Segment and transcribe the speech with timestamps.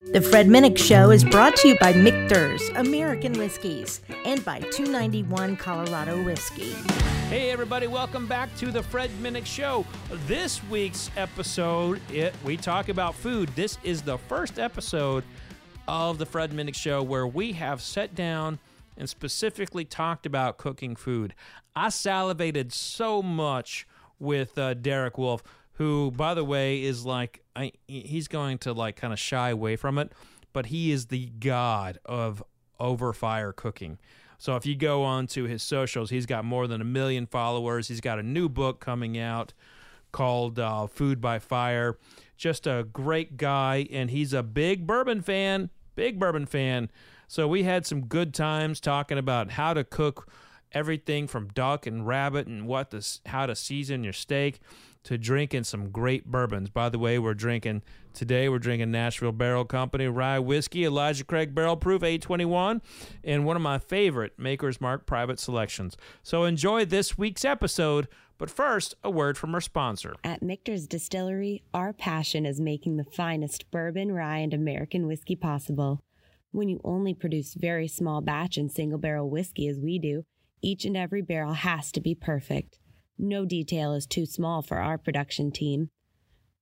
[0.00, 5.56] The Fred Minnick Show is brought to you by Michter's American Whiskies and by 291
[5.56, 6.70] Colorado Whiskey.
[7.28, 9.84] Hey everybody, welcome back to the Fred Minnick Show.
[10.28, 13.48] This week's episode, it, we talk about food.
[13.56, 15.24] This is the first episode
[15.88, 18.60] of the Fred Minnick Show where we have sat down
[18.96, 21.34] and specifically talked about cooking food.
[21.74, 23.84] I salivated so much
[24.20, 25.42] with uh, Derek Wolf
[25.78, 29.74] who, by the way, is like I, he's going to like kind of shy away
[29.76, 30.12] from it,
[30.52, 32.42] but he is the god of
[32.78, 33.98] over fire cooking.
[34.38, 37.88] So if you go on to his socials, he's got more than a million followers.
[37.88, 39.52] He's got a new book coming out
[40.12, 41.98] called uh, Food by Fire.
[42.36, 45.70] Just a great guy, and he's a big bourbon fan.
[45.96, 46.88] Big bourbon fan.
[47.26, 50.30] So we had some good times talking about how to cook
[50.70, 54.60] everything from duck and rabbit and what to how to season your steak
[55.08, 56.68] to drinking some great bourbons.
[56.68, 57.80] By the way, we're drinking
[58.12, 62.82] today, we're drinking Nashville Barrel Company rye whiskey, Elijah Craig Barrel Proof A121,
[63.24, 65.96] and one of my favorite Maker's Mark private selections.
[66.22, 68.06] So enjoy this week's episode.
[68.36, 70.14] But first, a word from our sponsor.
[70.22, 76.04] At Michter's Distillery, our passion is making the finest bourbon, rye, and American whiskey possible.
[76.52, 80.24] When you only produce very small batch and single barrel whiskey as we do,
[80.60, 82.78] each and every barrel has to be perfect.
[83.20, 85.90] No detail is too small for our production team.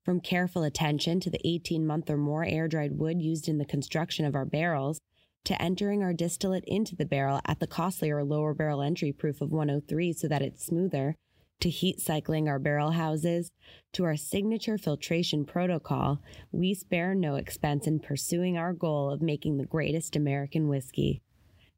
[0.05, 3.67] From careful attention to the 18 month or more air dried wood used in the
[3.67, 4.99] construction of our barrels,
[5.45, 9.53] to entering our distillate into the barrel at the costlier lower barrel entry proof of
[9.53, 11.15] 103 so that it's smoother,
[11.61, 13.51] to heat cycling our barrel houses,
[13.93, 16.21] to our signature filtration protocol,
[16.53, 21.21] we spare no expense in pursuing our goal of making the greatest American whiskey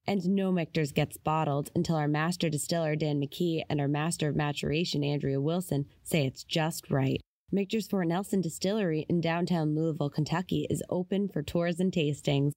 [0.09, 4.37] and no Michter's gets bottled until our master distiller Dan McKee and our master of
[4.37, 7.21] maturation Andrea Wilson say it's just right.
[7.53, 12.53] Michter's Fort Nelson Distillery in downtown Louisville, Kentucky is open for tours and tastings.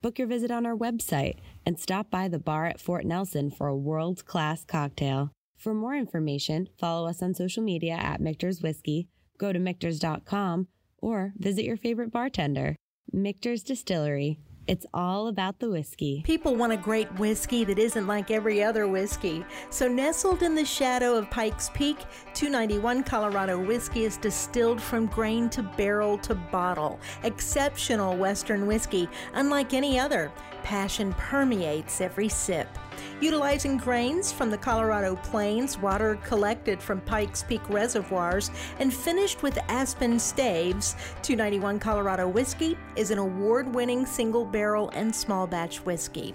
[0.00, 1.36] Book your visit on our website
[1.66, 5.32] and stop by the bar at Fort Nelson for a world class cocktail.
[5.56, 9.08] For more information, follow us on social media at Michter's Whiskey,
[9.38, 10.68] go to Michter's.com,
[10.98, 12.76] or visit your favorite bartender.
[13.12, 16.22] Michter's Distillery, it's all about the whiskey.
[16.24, 19.44] People want a great whiskey that isn't like every other whiskey.
[19.70, 21.98] So, nestled in the shadow of Pikes Peak,
[22.34, 26.98] 291 Colorado whiskey is distilled from grain to barrel to bottle.
[27.22, 30.32] Exceptional Western whiskey, unlike any other.
[30.62, 32.68] Passion permeates every sip.
[33.20, 39.58] Utilizing grains from the Colorado Plains, water collected from Pikes Peak reservoirs, and finished with
[39.68, 46.34] aspen staves, 291 Colorado Whiskey is an award winning single barrel and small batch whiskey.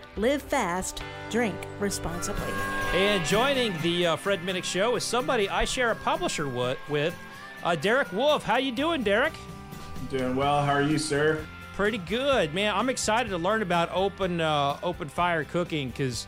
[0.21, 1.01] live fast,
[1.31, 2.53] drink responsibly.
[2.93, 7.15] And joining the uh, Fred Minnick Show is somebody I share a publisher with,
[7.63, 8.43] uh, Derek Wolf.
[8.43, 9.33] How you doing, Derek?
[10.11, 10.63] Doing well.
[10.63, 11.43] How are you, sir?
[11.75, 12.75] Pretty good, man.
[12.75, 16.27] I'm excited to learn about open uh, open fire cooking because,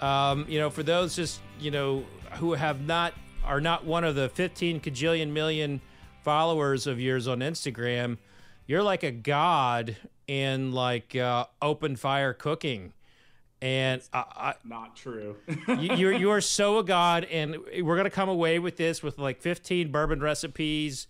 [0.00, 2.04] um, you know, for those just you know
[2.34, 3.12] who have not
[3.44, 5.80] are not one of the 15 cajillion million
[6.22, 8.18] followers of yours on Instagram,
[8.66, 9.96] you're like a god
[10.28, 12.92] in like uh, open fire cooking.
[13.62, 15.36] And I, I, not true.
[15.68, 19.18] you, you're you are so a god, and we're gonna come away with this with
[19.18, 21.06] like 15 bourbon recipes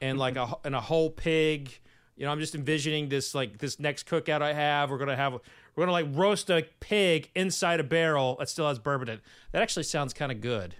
[0.00, 1.80] and like a and a whole pig.
[2.16, 4.88] You know, I'm just envisioning this like this next cookout I have.
[4.88, 5.32] We're gonna have
[5.74, 9.20] we're gonna like roast a pig inside a barrel that still has bourbon in it.
[9.50, 10.76] That actually sounds kind of good.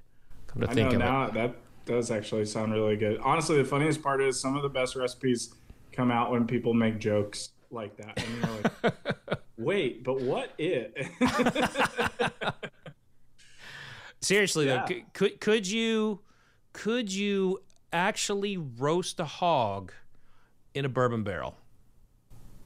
[0.47, 1.34] Come to I think know, of now it.
[1.34, 1.56] that
[1.87, 3.19] does actually sound really good.
[3.20, 5.53] Honestly, the funniest part is some of the best recipes
[5.91, 8.22] come out when people make jokes like that,
[8.82, 8.94] like,
[9.58, 10.97] wait, but what it?
[14.20, 14.87] Seriously yeah.
[14.88, 16.20] though, could could you
[16.73, 17.61] could you
[17.93, 19.93] actually roast a hog
[20.75, 21.56] in a bourbon barrel?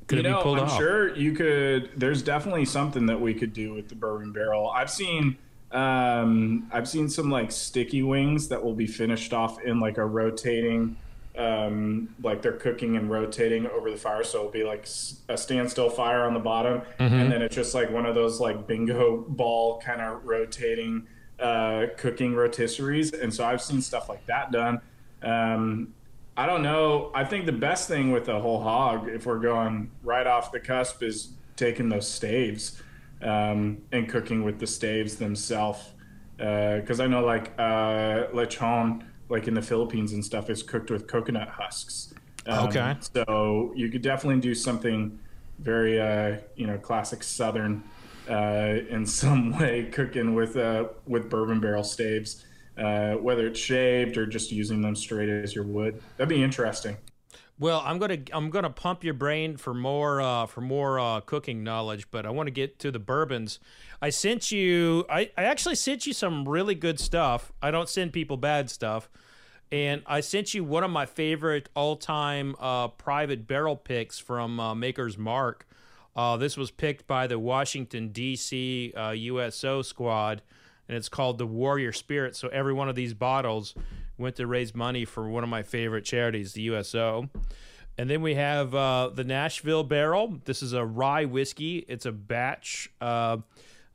[0.07, 0.77] Could you know, I'm off?
[0.77, 1.91] sure you could.
[1.97, 4.71] There's definitely something that we could do with the bourbon barrel.
[4.71, 5.39] I've seen
[5.71, 10.05] um, I've seen some like sticky wings that will be finished off in like a
[10.05, 10.97] rotating
[11.41, 14.25] um, like they're cooking and rotating over the fire.
[14.25, 14.85] So it'll be like
[15.29, 17.15] a standstill fire on the bottom, mm-hmm.
[17.15, 21.07] and then it's just like one of those like bingo ball kind of rotating
[21.39, 23.09] uh, cooking rotisseries.
[23.23, 24.81] And so I've seen stuff like that done.
[25.23, 25.95] Um,
[26.37, 27.11] I don't know.
[27.15, 30.61] I think the best thing with a whole hog, if we're going right off the
[30.61, 32.81] cusp, is taking those staves.
[33.23, 35.93] um, and cooking with the staves themselves.
[36.37, 40.91] Because uh, I know like uh, lechon, like in the Philippines and stuff, is cooked
[40.91, 42.13] with coconut husks.
[42.47, 42.97] Um, okay.
[43.15, 45.19] So you could definitely do something
[45.59, 47.83] very, uh, you know, classic Southern
[48.29, 52.45] uh, in some way, cooking with uh, with bourbon barrel staves,
[52.79, 56.03] uh, whether it's shaved or just using them straight as your wood.
[56.17, 56.97] That'd be interesting.
[57.61, 61.63] Well, I'm gonna I'm gonna pump your brain for more uh, for more uh, cooking
[61.63, 63.59] knowledge, but I want to get to the bourbons.
[64.03, 67.53] I sent you I, I actually sent you some really good stuff.
[67.63, 69.11] I don't send people bad stuff,
[69.71, 74.59] and I sent you one of my favorite all time uh, private barrel picks from
[74.59, 75.67] uh, Maker's Mark.
[76.17, 78.93] Uh, this was picked by the Washington D.C.
[78.97, 80.43] USO uh, squad,
[80.89, 82.35] and it's called the Warrior Spirit.
[82.35, 83.75] So every one of these bottles
[84.19, 87.29] went to raise money for one of my favorite charities, the USO.
[87.97, 90.41] And then we have uh, the Nashville Barrel.
[90.45, 91.85] This is a rye whiskey.
[91.89, 92.91] It's a batch.
[93.01, 93.39] Uh,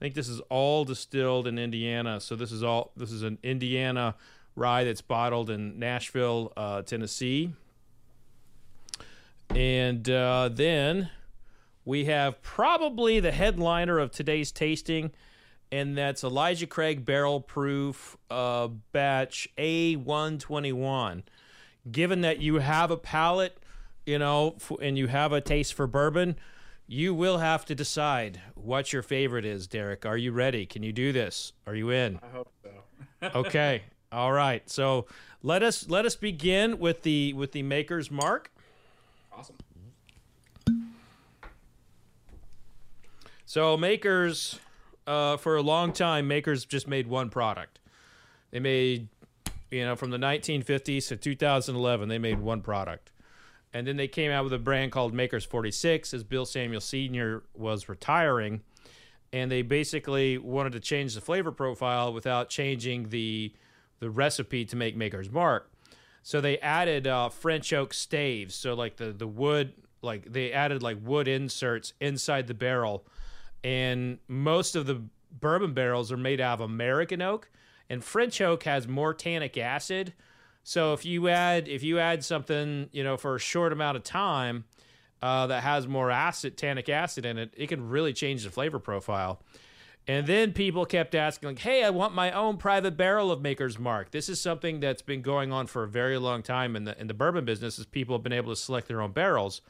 [0.05, 2.19] think this is all distilled in Indiana.
[2.19, 2.91] So this is all.
[2.95, 4.13] This is an Indiana
[4.55, 7.53] rye that's bottled in Nashville, uh, Tennessee.
[9.49, 11.09] And uh, then
[11.85, 15.11] we have probably the headliner of today's tasting
[15.71, 21.23] and that's Elijah Craig Barrel Proof uh, Batch A121.
[21.91, 23.57] Given that you have a palate,
[24.05, 26.35] you know, and you have a taste for bourbon,
[26.87, 30.05] you will have to decide what your favorite is, Derek.
[30.05, 30.65] Are you ready?
[30.65, 31.53] Can you do this?
[31.65, 32.19] Are you in?
[32.21, 33.29] I hope so.
[33.39, 33.83] okay.
[34.11, 34.67] All right.
[34.69, 35.07] So
[35.41, 38.51] let us let us begin with the with the maker's mark.
[39.31, 39.55] Awesome.
[43.45, 44.59] So makers
[45.07, 47.79] uh, for a long time, makers just made one product.
[48.51, 49.07] They made,
[49.69, 53.11] you know, from the 1950s to 2011, they made one product.
[53.75, 57.43] And then they came out with a brand called Makers 46 as Bill Samuel Sr.
[57.53, 58.61] was retiring.
[59.33, 63.53] And they basically wanted to change the flavor profile without changing the
[63.99, 65.71] the recipe to make Maker's Mark.
[66.21, 68.55] So they added uh, French oak staves.
[68.55, 73.05] So like the the wood, like they added like wood inserts inside the barrel
[73.65, 75.01] and most of the
[75.31, 77.49] bourbon barrels are made out of American oak,
[77.89, 80.13] and French oak has more tannic acid.
[80.67, 84.03] So if you add if you add something you know for a short amount of
[84.03, 84.65] time
[85.21, 88.79] uh, that has more acid tannic acid in it, it can really change the flavor
[88.79, 89.39] profile.
[90.07, 93.77] And then people kept asking, like, "Hey, I want my own private barrel of Maker's
[93.77, 96.99] Mark." This is something that's been going on for a very long time in the
[96.99, 97.77] in the bourbon business.
[97.77, 99.61] Is people have been able to select their own barrels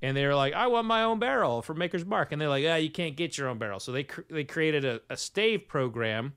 [0.00, 2.64] and they were like, "I want my own barrel for Maker's Mark," and they're like,
[2.68, 5.66] "Ah, you can't get your own barrel." So they cr- they created a, a stave
[5.66, 6.34] program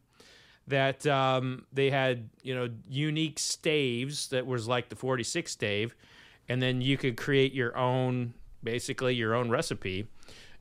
[0.70, 5.96] that um, they had, you know, unique staves that was like the 46 stave,
[6.48, 8.34] and then you could create your own,
[8.64, 10.08] basically your own recipe.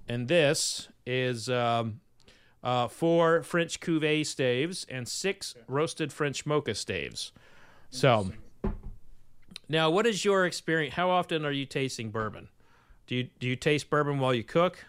[0.09, 2.01] And this is um,
[2.63, 7.33] uh, four French Cuvée staves and six roasted French mocha staves.
[7.91, 8.33] So,
[9.69, 10.95] now what is your experience?
[10.95, 12.49] How often are you tasting bourbon?
[13.07, 14.85] Do you do you taste bourbon while you cook?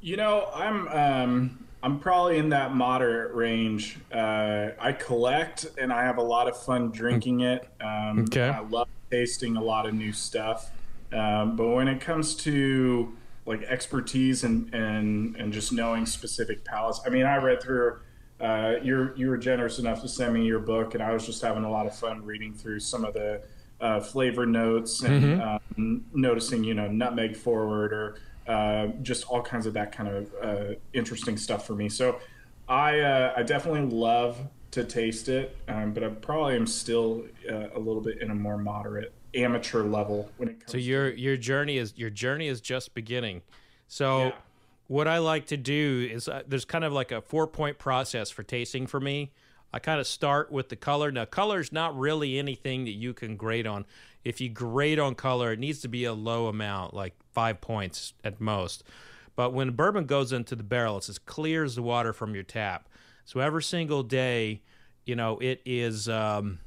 [0.00, 3.98] You know, I'm um, I'm probably in that moderate range.
[4.12, 7.66] Uh, I collect and I have a lot of fun drinking it.
[7.80, 8.48] Um, okay.
[8.48, 10.70] I love tasting a lot of new stuff.
[11.12, 13.16] Um, but when it comes to
[13.46, 18.00] like expertise and, and, and just knowing specific palates, I mean, I read through.
[18.40, 21.42] Uh, you're you were generous enough to send me your book, and I was just
[21.42, 23.42] having a lot of fun reading through some of the
[23.80, 25.78] uh, flavor notes and mm-hmm.
[25.78, 28.16] um, noticing, you know, nutmeg forward or
[28.50, 31.88] uh, just all kinds of that kind of uh, interesting stuff for me.
[31.88, 32.18] So
[32.68, 34.38] I, uh, I definitely love
[34.72, 38.34] to taste it, um, but I probably am still uh, a little bit in a
[38.34, 40.72] more moderate amateur level when it comes.
[40.72, 43.42] So your your journey is your journey is just beginning.
[43.88, 44.26] So.
[44.26, 44.32] Yeah.
[44.86, 48.28] What I like to do is uh, there's kind of like a four point process
[48.28, 49.30] for tasting for me.
[49.72, 51.12] I kind of start with the color.
[51.12, 53.84] Now, color is not really anything that you can grade on.
[54.24, 58.12] If you grade on color, it needs to be a low amount, like five points
[58.22, 58.82] at most.
[59.36, 62.42] But when bourbon goes into the barrel, it's as clear as the water from your
[62.42, 62.88] tap.
[63.24, 64.62] So every single day,
[65.04, 66.08] you know, it is.
[66.08, 66.58] Um,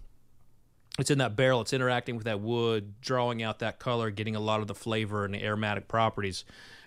[0.99, 1.61] it's in that barrel.
[1.61, 5.25] It's interacting with that wood, drawing out that color, getting a lot of the flavor
[5.25, 6.45] and the aromatic properties.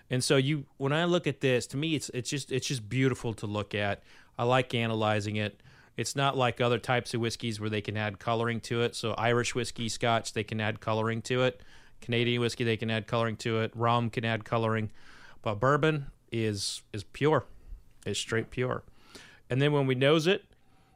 [0.08, 2.88] And so you, when I look at this, to me, it's it's just it's just
[2.88, 4.02] beautiful to look at.
[4.38, 5.60] I like analyzing it.
[5.96, 8.94] It's not like other types of whiskeys where they can add coloring to it.
[8.94, 11.62] So Irish whiskey, Scotch, they can add coloring to it.
[12.00, 13.72] Canadian whiskey, they can add coloring to it.
[13.74, 14.90] Rum can add coloring,
[15.42, 17.46] but bourbon is is pure.
[18.04, 18.82] It's straight pure.
[19.48, 20.44] And then when we nose it,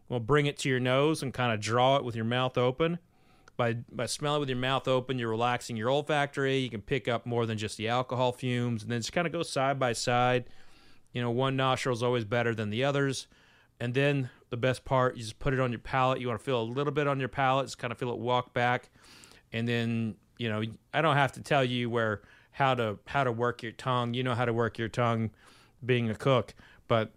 [0.09, 2.99] we'll bring it to your nose and kind of draw it with your mouth open.
[3.57, 6.59] By by smelling with your mouth open, you're relaxing your olfactory.
[6.59, 9.33] You can pick up more than just the alcohol fumes, and then just kind of
[9.33, 10.45] go side by side
[11.13, 13.27] You know, one nostril is always better than the others.
[13.81, 16.21] And then the best part, you just put it on your palate.
[16.21, 18.19] You want to feel a little bit on your palate, just kind of feel it
[18.19, 18.91] walk back.
[19.53, 23.33] And then, you know, I don't have to tell you where how to how to
[23.33, 24.15] work your tongue.
[24.15, 25.31] You know how to work your tongue
[25.85, 26.55] being a cook.
[26.89, 27.13] But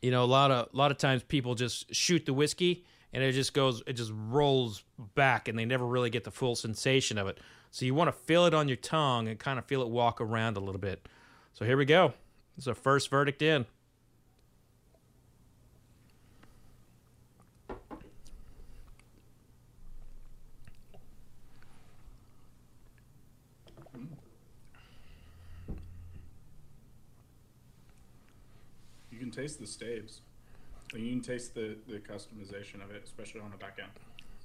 [0.00, 3.22] you know, a lot of a lot of times people just shoot the whiskey and
[3.22, 7.18] it just goes it just rolls back and they never really get the full sensation
[7.18, 7.38] of it.
[7.70, 10.20] So you want to feel it on your tongue and kind of feel it walk
[10.20, 11.06] around a little bit.
[11.52, 12.14] So here we go.
[12.56, 13.66] It's our first verdict in.
[29.30, 30.22] Can taste the staves.
[30.94, 33.90] And you can taste the, the customization of it, especially on the back end.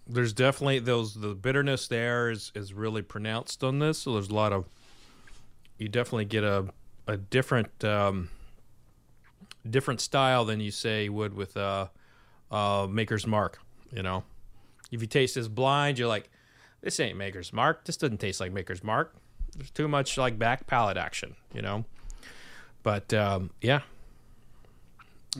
[0.06, 4.00] There's definitely those the bitterness there is is really pronounced on this.
[4.00, 4.66] So there's a lot of
[5.78, 6.66] you definitely get a
[7.08, 8.30] a different um,
[9.70, 11.88] different style than you say you would with uh,
[12.52, 13.60] uh, Maker's Mark.
[13.94, 14.26] You know,
[14.92, 16.30] if you taste this blind, you're like,
[16.82, 17.86] this ain't Maker's Mark.
[17.86, 19.16] This doesn't taste like Maker's Mark.
[19.56, 21.38] There's too much like back palate action.
[21.54, 21.86] You know,
[22.82, 23.82] but um, yeah,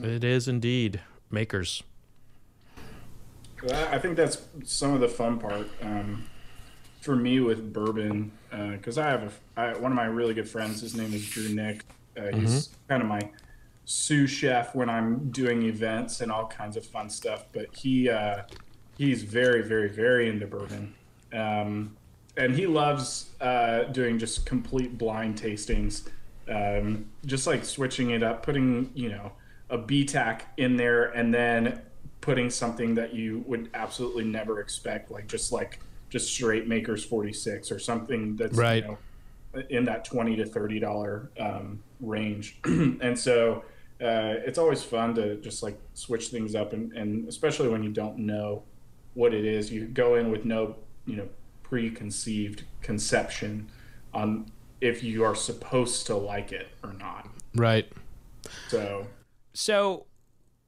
[0.02, 1.82] it is indeed Makers.
[3.72, 6.24] I think that's some of the fun part um,
[7.00, 10.48] for me with bourbon because uh, I have a I, one of my really good
[10.48, 10.80] friends.
[10.80, 11.84] His name is Drew Nick.
[12.16, 12.88] Uh, he's mm-hmm.
[12.88, 13.20] kind of my
[13.84, 17.46] sous chef when I'm doing events and all kinds of fun stuff.
[17.52, 18.42] But he uh,
[18.98, 20.94] he's very very very into bourbon,
[21.32, 21.96] um,
[22.36, 26.08] and he loves uh, doing just complete blind tastings,
[26.48, 29.32] um, just like switching it up, putting you know
[29.70, 31.80] a BTAC in there, and then
[32.20, 35.80] putting something that you would absolutely never expect, like just like
[36.10, 38.84] just straight Makers 46 or something that's right.
[38.84, 38.98] You know,
[39.70, 42.58] in that 20 to 30 dollar um, range.
[42.64, 43.64] And so
[44.00, 47.90] uh, it's always fun to just like switch things up and, and especially when you
[47.90, 48.62] don't know
[49.14, 50.74] what it is you go in with no
[51.06, 51.28] you know
[51.62, 53.70] preconceived conception
[54.12, 57.28] on if you are supposed to like it or not.
[57.54, 57.90] Right.
[58.68, 59.06] So
[59.54, 60.06] so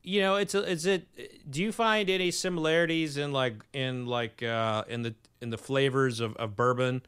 [0.02, 4.42] you know it's a, is it do you find any similarities in like in like
[4.42, 7.02] uh in the in the flavors of, of bourbon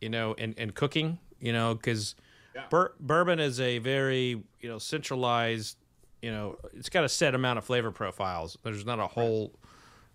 [0.00, 1.18] you know and and cooking?
[1.40, 2.14] You know because
[2.54, 2.64] yeah.
[2.68, 5.76] bur- bourbon is a very you know centralized
[6.20, 8.58] you know it's got a set amount of flavor profiles.
[8.64, 9.54] There's not a whole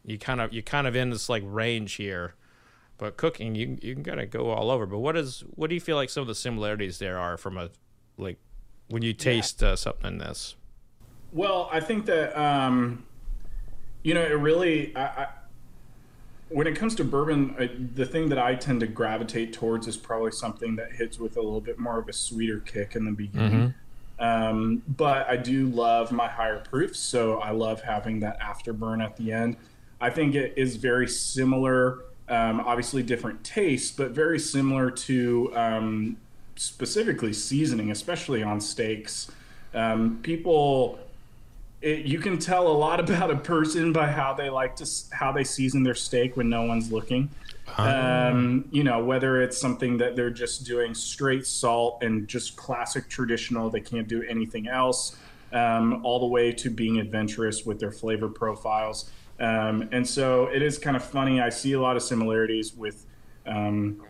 [0.04, 2.36] you kind of you kind of in this like range here.
[2.98, 4.86] But cooking you you can kind of go all over.
[4.86, 7.58] But what is what do you feel like some of the similarities there are from
[7.58, 7.70] a
[8.18, 8.38] like
[8.90, 9.70] when you taste yeah.
[9.70, 10.56] uh, something in this
[11.34, 13.06] well, I think that um,
[14.04, 14.96] you know it really.
[14.96, 15.28] I, I,
[16.50, 19.98] when it comes to bourbon, I, the thing that I tend to gravitate towards is
[19.98, 23.12] probably something that hits with a little bit more of a sweeter kick in the
[23.12, 23.70] beginning.
[23.70, 23.88] Mm-hmm.
[24.20, 29.18] Um, but I do love my higher proofs, so I love having that afterburn at
[29.18, 29.58] the end.
[30.00, 36.18] I think it is very similar, um, obviously different tastes, but very similar to um,
[36.56, 39.30] specifically seasoning, especially on steaks.
[39.74, 41.00] Um, people
[41.82, 45.32] it, you can tell a lot about a person by how they like to how
[45.32, 47.30] they season their steak when no one's looking.
[47.78, 53.10] Um, you know, whether it's something that they're just doing straight salt and just classic
[53.10, 55.18] traditional, they can't do anything else,
[55.52, 59.12] um, all the way to being adventurous with their flavor profiles.
[59.40, 61.42] Um, and so it is kind of funny.
[61.42, 63.06] I see a lot of similarities with,
[63.46, 64.02] um,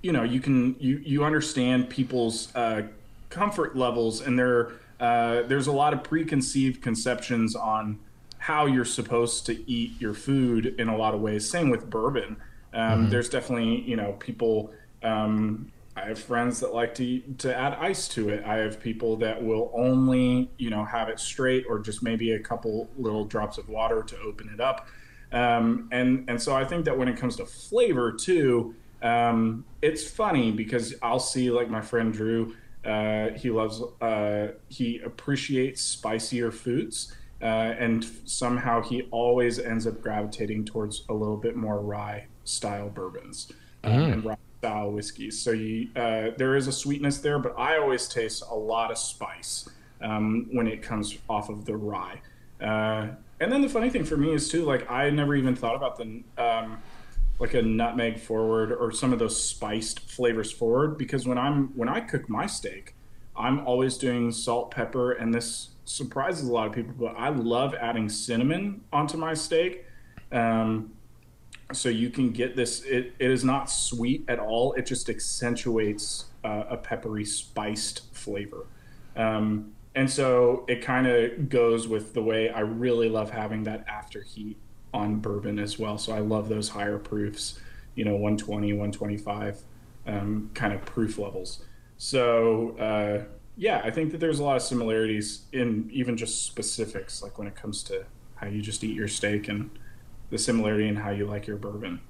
[0.00, 2.82] you know, you can you you understand people's uh,
[3.28, 7.98] comfort levels and their uh, there's a lot of preconceived conceptions on
[8.38, 11.48] how you're supposed to eat your food in a lot of ways.
[11.48, 12.36] Same with bourbon.
[12.72, 13.10] Um, mm-hmm.
[13.10, 14.72] There's definitely, you know, people.
[15.02, 18.44] Um, I have friends that like to to add ice to it.
[18.44, 22.38] I have people that will only, you know, have it straight or just maybe a
[22.38, 24.88] couple little drops of water to open it up.
[25.32, 30.08] Um, and and so I think that when it comes to flavor too, um, it's
[30.08, 36.50] funny because I'll see like my friend Drew uh, he loves, uh, he appreciates spicier
[36.50, 37.14] foods.
[37.40, 42.88] Uh, and somehow he always ends up gravitating towards a little bit more rye style
[42.88, 43.52] bourbons
[43.84, 44.12] mm.
[44.12, 45.40] and rye style whiskeys.
[45.40, 48.98] So you, uh, there is a sweetness there, but I always taste a lot of
[48.98, 49.68] spice
[50.02, 52.20] um, when it comes off of the rye.
[52.60, 53.08] Uh,
[53.40, 55.96] and then the funny thing for me is too, like I never even thought about
[55.96, 56.82] the um,
[57.38, 61.88] like a nutmeg forward or some of those spiced flavors forward because when I'm when
[61.88, 62.94] I cook my steak,
[63.36, 67.74] I'm always doing salt, pepper, and this surprises a lot of people, but I love
[67.74, 69.84] adding cinnamon onto my steak.
[70.32, 70.92] Um,
[71.72, 72.82] so you can get this.
[72.84, 74.72] It, it is not sweet at all.
[74.72, 78.66] It just accentuates uh, a peppery, spiced flavor.
[79.16, 83.84] Um, and so it kind of goes with the way I really love having that
[83.88, 84.56] after heat
[84.92, 85.98] on bourbon as well.
[85.98, 87.58] So I love those higher proofs,
[87.94, 89.62] you know, 120, 125
[90.06, 91.64] um, kind of proof levels.
[91.96, 93.24] So uh,
[93.56, 97.48] yeah, I think that there's a lot of similarities in even just specifics, like when
[97.48, 98.04] it comes to
[98.36, 99.70] how you just eat your steak and
[100.30, 102.00] the similarity in how you like your bourbon.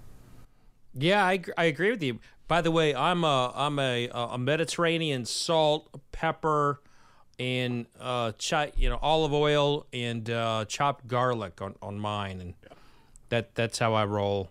[0.94, 2.18] Yeah, I, I agree with you.
[2.48, 6.80] By the way, I'm a I'm a, a Mediterranean salt, pepper,
[7.38, 8.32] and uh,
[8.76, 12.76] you know olive oil and uh, chopped garlic on, on mine, and yeah.
[13.28, 14.50] that that's how I roll.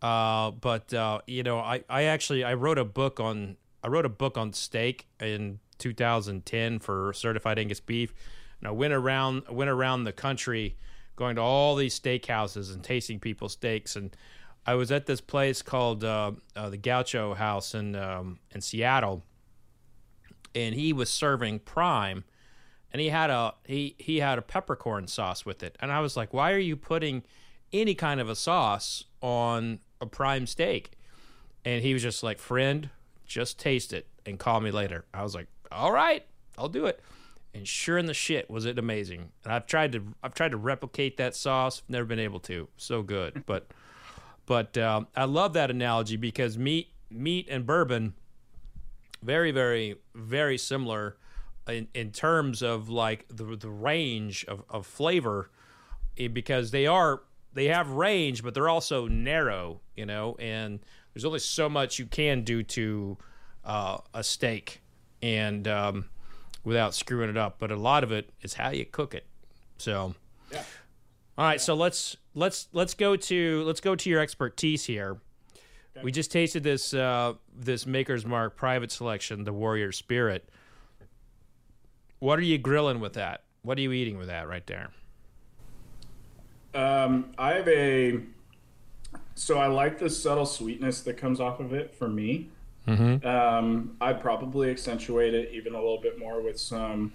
[0.00, 4.06] Uh, but uh, you know, I, I actually I wrote a book on I wrote
[4.06, 8.14] a book on steak in 2010 for certified Angus beef,
[8.60, 10.76] and I went around went around the country,
[11.16, 13.96] going to all these steakhouses and tasting people's steaks.
[13.96, 14.16] And
[14.66, 19.24] I was at this place called uh, uh, the Gaucho House in um, in Seattle,
[20.54, 22.24] and he was serving prime,
[22.92, 26.16] and he had a he he had a peppercorn sauce with it, and I was
[26.16, 27.22] like, why are you putting
[27.72, 30.92] any kind of a sauce on a prime steak?
[31.64, 32.88] And he was just like, friend,
[33.26, 35.04] just taste it and call me later.
[35.12, 36.24] I was like, all right,
[36.56, 37.00] I'll do it.
[37.54, 39.30] And sure in the shit was it amazing.
[39.44, 42.68] And I've tried to I've tried to replicate that sauce, never been able to.
[42.76, 43.68] So good, but
[44.46, 48.14] but um, I love that analogy because meat meat and bourbon
[49.22, 51.16] very very very similar
[51.68, 55.50] in, in terms of like the the range of, of flavor
[56.18, 57.22] eh, because they are
[57.54, 60.80] they have range but they're also narrow you know and
[61.12, 63.18] there's only so much you can do to
[63.64, 64.80] uh, a steak
[65.22, 66.04] and um,
[66.64, 67.56] without screwing it up.
[67.58, 69.26] But a lot of it is how you cook it.
[69.78, 70.14] So,
[70.52, 70.62] yeah.
[71.36, 71.58] All right, yeah.
[71.58, 75.18] so let's let's let's go to let's go to your expertise here.
[76.02, 80.48] We just tasted this uh, this Maker's Mark private selection, the Warrior Spirit.
[82.20, 83.42] What are you grilling with that?
[83.62, 84.90] What are you eating with that right there?
[86.74, 88.20] Um, I have a.
[89.34, 92.48] So I like the subtle sweetness that comes off of it for me.
[92.86, 93.26] Mm-hmm.
[93.26, 97.12] Um, I'd probably accentuate it even a little bit more with some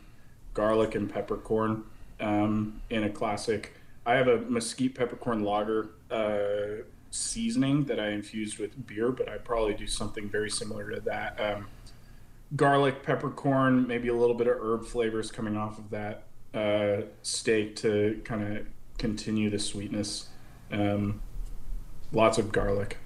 [0.53, 1.83] garlic and peppercorn
[2.19, 3.73] um, in a classic.
[4.05, 9.45] I have a mesquite peppercorn lager uh, seasoning that I infused with beer, but I'd
[9.45, 11.39] probably do something very similar to that.
[11.39, 11.67] Um,
[12.55, 16.23] garlic, peppercorn, maybe a little bit of herb flavors coming off of that
[16.53, 18.65] uh, steak to kind of
[18.97, 20.29] continue the sweetness.
[20.71, 21.21] Um,
[22.11, 22.97] lots of garlic.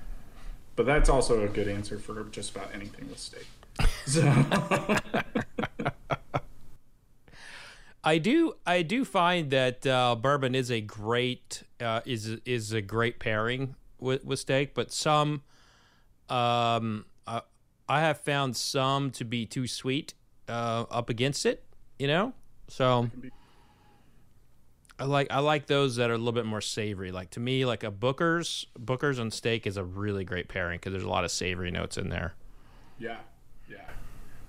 [0.78, 3.48] But that's also a good answer for just about anything with steak.
[4.06, 4.24] So.
[8.04, 12.82] I do I do find that uh, bourbon is a great uh, is is a
[12.82, 15.44] great pairing with, with steak, but some
[16.30, 17.42] um, I,
[17.88, 20.14] I have found some to be too sweet
[20.48, 21.64] uh, up against it.
[22.00, 22.34] You know,
[22.68, 23.10] so
[25.00, 27.12] I like I like those that are a little bit more savory.
[27.12, 30.92] Like to me, like a Booker's Booker's on steak is a really great pairing because
[30.92, 32.34] there's a lot of savory notes in there.
[33.00, 33.18] Yeah,
[33.70, 33.78] yeah.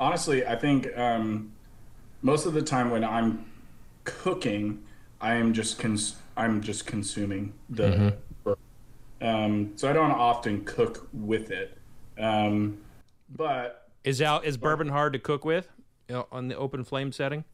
[0.01, 1.53] Honestly, I think um,
[2.23, 3.45] most of the time when I'm
[4.05, 4.83] cooking,
[5.21, 7.83] I am just cons- I'm just consuming the.
[7.83, 8.09] Mm-hmm.
[9.21, 11.77] Um, so I don't often cook with it,
[12.19, 12.79] um,
[13.35, 15.69] but is out is bourbon hard to cook with
[16.09, 17.45] you know, on the open flame setting?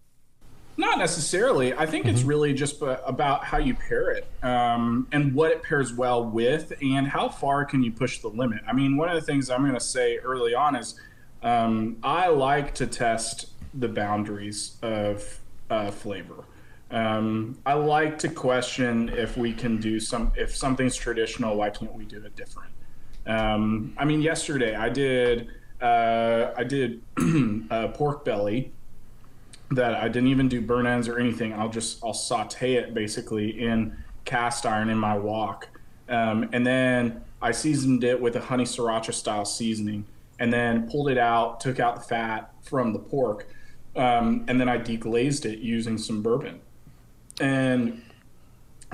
[0.77, 1.72] Not necessarily.
[1.72, 2.14] I think mm-hmm.
[2.14, 6.72] it's really just about how you pair it um, and what it pairs well with,
[6.83, 8.61] and how far can you push the limit.
[8.66, 10.98] I mean, one of the things I'm going to say early on is
[11.42, 16.44] um, I like to test the boundaries of uh, flavor.
[16.90, 21.94] Um, I like to question if we can do some, if something's traditional, why can't
[21.94, 22.70] we do it different?
[23.27, 25.49] Um, I mean, yesterday I did,
[25.81, 27.03] uh, I did
[27.94, 28.73] pork belly
[29.70, 31.53] that I didn't even do burn ends or anything.
[31.53, 35.68] I'll just I'll saute it basically in cast iron in my wok,
[36.09, 40.07] um, and then I seasoned it with a honey sriracha style seasoning,
[40.38, 43.49] and then pulled it out, took out the fat from the pork,
[43.97, 46.61] um, and then I deglazed it using some bourbon,
[47.40, 48.03] and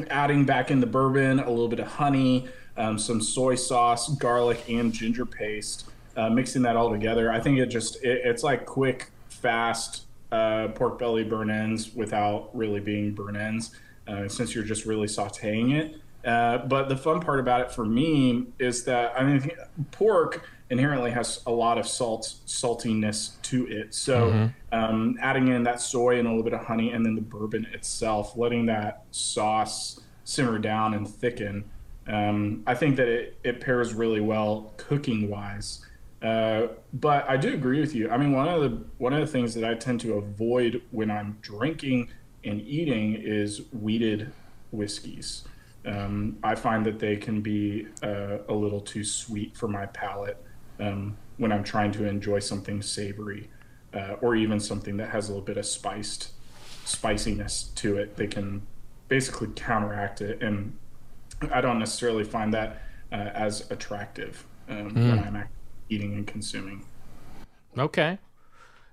[0.08, 4.64] adding back in the bourbon, a little bit of honey, um, some soy sauce, garlic,
[4.68, 5.90] and ginger paste.
[6.16, 10.68] Uh, mixing that all together, I think it just it, it's like quick, fast uh,
[10.68, 13.74] pork belly burn ends without really being burn ends,
[14.08, 15.96] uh, since you're just really sautéing it.
[16.24, 19.50] Uh, but the fun part about it for me is that I mean,
[19.92, 23.94] pork inherently has a lot of salt, saltiness to it.
[23.94, 24.46] So mm-hmm.
[24.72, 27.66] um, adding in that soy and a little bit of honey, and then the bourbon
[27.72, 31.64] itself, letting that sauce simmer down and thicken.
[32.06, 35.84] Um, I think that it, it pairs really well cooking wise
[36.22, 38.10] Uh, but I do agree with you.
[38.10, 41.10] I mean, one of the one of the things that I tend to avoid when
[41.10, 42.10] I'm drinking
[42.44, 44.32] and eating is wheated
[44.70, 45.44] whiskeys.
[45.86, 50.36] Um, I find that they can be uh, a little too sweet for my palate
[50.80, 53.50] um, when I'm trying to enjoy something savory
[53.94, 56.32] uh, or even something that has a little bit of spiced
[56.84, 58.16] spiciness to it.
[58.16, 58.66] They can
[59.08, 60.76] basically counteract it, and
[61.50, 65.10] I don't necessarily find that uh, as attractive um, mm.
[65.10, 65.48] when I'm
[65.88, 66.84] eating and consuming.
[67.76, 68.18] Okay.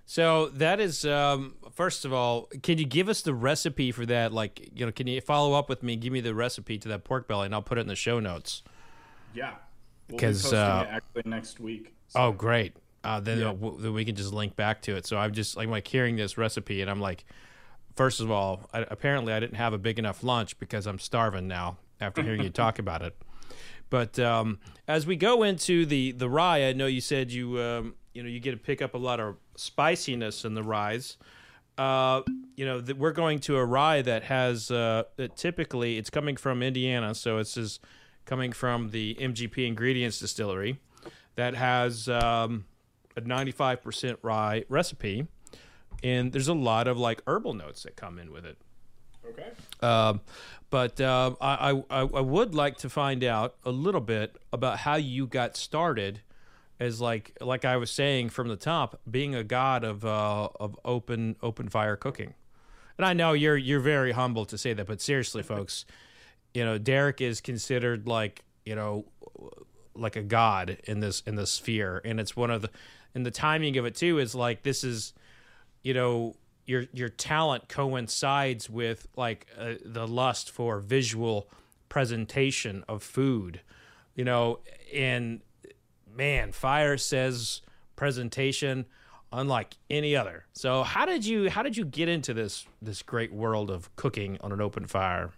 [0.05, 4.31] So that is um, first of all, can you give us the recipe for that?
[4.31, 5.97] Like, you know, can you follow up with me?
[5.97, 8.21] Give me the recipe to that pork belly, and I'll put it in the show
[8.21, 8.63] notes.
[9.33, 9.55] Yeah,
[10.07, 11.93] because we'll be uh, actually next week.
[12.09, 12.19] So.
[12.19, 12.73] Oh, great!
[13.03, 13.53] Uh, then yeah.
[13.79, 15.05] then we can just link back to it.
[15.05, 17.25] So I'm just like, like hearing this recipe, and I'm like,
[17.95, 21.47] first of all, I, apparently I didn't have a big enough lunch because I'm starving
[21.47, 23.15] now after hearing you talk about it.
[23.89, 27.95] But um, as we go into the the rye, I know you said you um,
[28.13, 30.99] you know you get to pick up a lot of spiciness in the rye.
[31.77, 32.23] Uh,
[32.55, 36.35] you know that we're going to a rye that has uh, that typically it's coming
[36.35, 37.79] from Indiana, so it's is
[38.27, 40.79] coming from the MGP Ingredients Distillery
[41.35, 42.65] that has um,
[43.15, 45.25] a 95% rye recipe,
[46.03, 48.57] and there's a lot of like herbal notes that come in with it.
[49.27, 49.49] Okay.
[49.81, 50.21] Um,
[50.69, 54.95] but uh, I, I, I would like to find out a little bit about how
[54.95, 56.21] you got started
[56.79, 60.77] as like like I was saying from the top, being a god of uh, of
[60.85, 62.33] open open fire cooking.
[62.97, 65.85] And I know you're you're very humble to say that, but seriously, folks,
[66.57, 69.05] you know Derek is considered like you know
[69.93, 72.71] like a god in this in this sphere, and it's one of the
[73.13, 75.13] and the timing of it too is like this is
[75.83, 81.47] you know your your talent coincides with like uh, the lust for visual
[81.89, 83.61] presentation of food
[84.15, 84.57] you know
[84.91, 85.41] and
[86.11, 87.61] man fire says
[87.95, 88.87] presentation
[89.31, 90.45] unlike any other.
[90.53, 94.39] So how did you how did you get into this this great world of cooking
[94.41, 95.33] on an open fire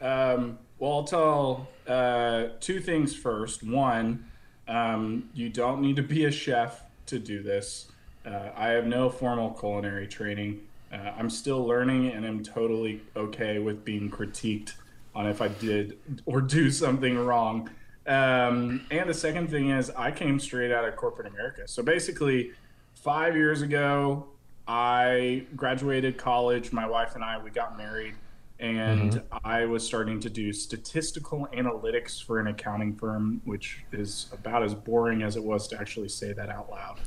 [0.00, 4.24] um, well i'll tell uh, two things first one
[4.68, 7.90] um, you don't need to be a chef to do this
[8.24, 10.60] uh, I have no formal culinary training.
[10.92, 14.74] Uh, I'm still learning and I'm totally okay with being critiqued
[15.14, 17.70] on if I did or do something wrong.
[18.06, 21.66] Um, and the second thing is, I came straight out of corporate America.
[21.66, 22.52] So basically,
[22.94, 24.26] five years ago,
[24.66, 26.72] I graduated college.
[26.72, 28.14] My wife and I, we got married,
[28.60, 29.36] and mm-hmm.
[29.44, 34.74] I was starting to do statistical analytics for an accounting firm, which is about as
[34.74, 36.98] boring as it was to actually say that out loud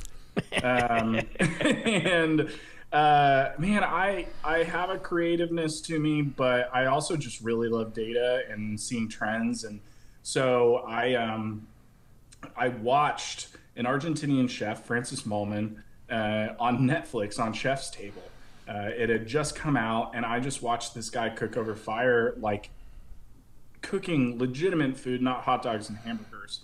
[0.62, 2.50] um, and
[2.92, 7.92] uh, man, I I have a creativeness to me, but I also just really love
[7.92, 9.80] data and seeing trends, and
[10.22, 11.66] so I um,
[12.56, 18.22] I watched an Argentinian chef, Francis Mallmann, uh, on Netflix on Chef's Table.
[18.68, 22.34] Uh, it had just come out, and I just watched this guy cook over fire,
[22.38, 22.70] like
[23.82, 26.60] cooking legitimate food, not hot dogs and hamburgers.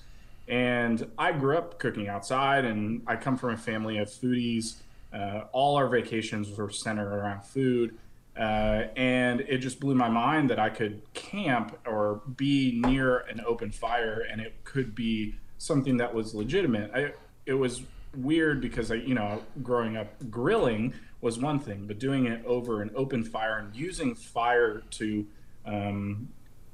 [0.49, 4.77] And I grew up cooking outside, and I come from a family of foodies.
[5.13, 7.97] Uh, all our vacations were centered around food.
[8.37, 13.43] Uh, and it just blew my mind that I could camp or be near an
[13.47, 16.91] open fire and it could be something that was legitimate.
[16.95, 17.13] I,
[17.45, 17.83] it was
[18.17, 22.83] weird because I, you know, growing up grilling was one thing, but doing it over
[22.83, 25.27] an open fire and using fire to
[25.67, 26.29] um,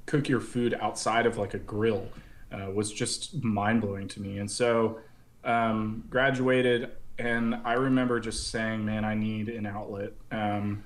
[0.07, 2.09] cook your food outside of like a grill
[2.53, 4.39] uh, was just mind blowing to me.
[4.39, 5.01] And so,
[5.45, 10.85] um, graduated, and I remember just saying, "Man, I need an outlet." Um,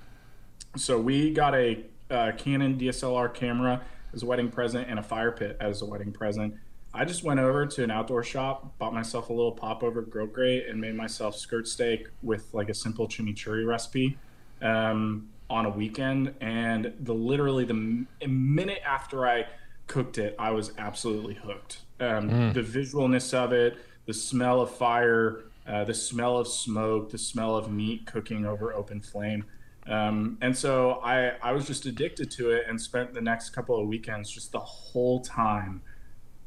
[0.76, 5.32] so we got a, a, Canon DSLR camera as a wedding present and a fire
[5.32, 6.54] pit as a wedding present.
[6.92, 10.66] I just went over to an outdoor shop, bought myself a little popover grill grate,
[10.68, 14.18] and made myself skirt steak with like a simple chimichurri recipe
[14.60, 16.34] um, on a weekend.
[16.40, 19.46] And the literally the minute after I
[19.86, 21.82] cooked it, I was absolutely hooked.
[22.00, 22.54] Um, mm.
[22.54, 27.56] The visualness of it, the smell of fire, uh, the smell of smoke, the smell
[27.56, 29.44] of meat cooking over open flame.
[29.86, 33.80] Um, and so I, I was just addicted to it and spent the next couple
[33.80, 35.82] of weekends just the whole time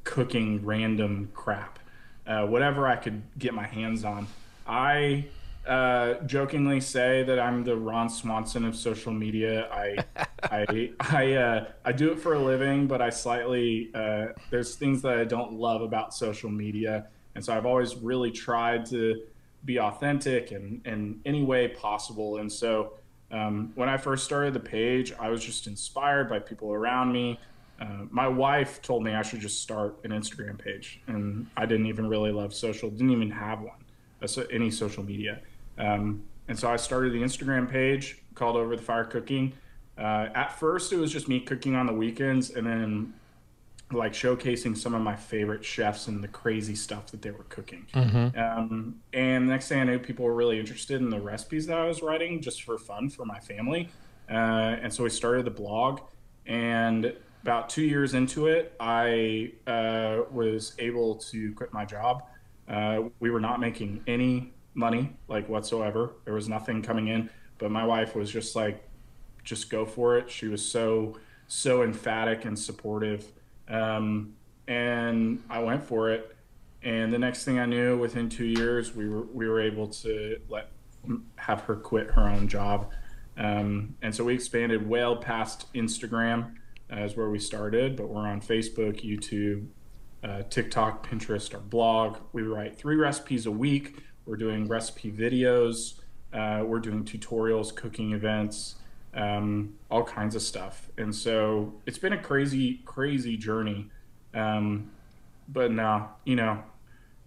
[0.04, 1.80] cooking random crap,
[2.28, 4.28] uh, whatever I could get my hands on.
[4.66, 5.26] I
[5.68, 9.70] uh, jokingly say that I'm the Ron Swanson of social media.
[9.72, 14.76] I I I uh, I do it for a living, but I slightly uh, there's
[14.76, 19.22] things that I don't love about social media, and so I've always really tried to
[19.66, 22.38] be authentic and in any way possible.
[22.38, 22.94] And so
[23.32, 27.40] um, when I first started the page, I was just inspired by people around me.
[27.80, 31.88] Uh, my wife told me I should just start an Instagram page, and I didn't
[31.88, 35.42] even really love social, didn't even have one, any social media.
[35.78, 39.54] Um, and so I started the Instagram page called Over the Fire Cooking.
[39.98, 43.14] Uh, at first, it was just me cooking on the weekends, and then
[43.92, 47.86] like showcasing some of my favorite chefs and the crazy stuff that they were cooking.
[47.94, 48.40] Mm-hmm.
[48.40, 51.78] Um, and the next thing I knew, people were really interested in the recipes that
[51.78, 53.90] I was writing just for fun for my family.
[54.30, 56.02] Uh, and so we started the blog.
[56.46, 62.24] And about two years into it, I uh, was able to quit my job.
[62.70, 66.14] Uh, we were not making any money, like whatsoever.
[66.24, 67.30] There was nothing coming in.
[67.58, 68.88] But my wife was just like,
[69.44, 70.30] just go for it.
[70.32, 73.28] She was so, so emphatic and supportive.
[73.68, 74.36] Um,
[74.70, 76.36] and I went for it.
[76.82, 80.38] And the next thing I knew, within two years, we were we were able to
[80.50, 80.70] let
[81.38, 82.92] have her quit her own job.
[83.38, 86.56] Um, and so we expanded well past Instagram
[86.94, 89.68] as where we started, but we're on Facebook, YouTube,
[90.24, 92.18] uh, TikTok, Pinterest, our blog.
[92.32, 93.98] We write three recipes a week.
[94.26, 96.00] We're doing recipe videos.
[96.32, 98.76] Uh, we're doing tutorials, cooking events
[99.16, 100.90] um, all kinds of stuff.
[100.98, 103.90] And so it's been a crazy, crazy journey.
[104.34, 104.92] Um,
[105.48, 106.64] but now, you know,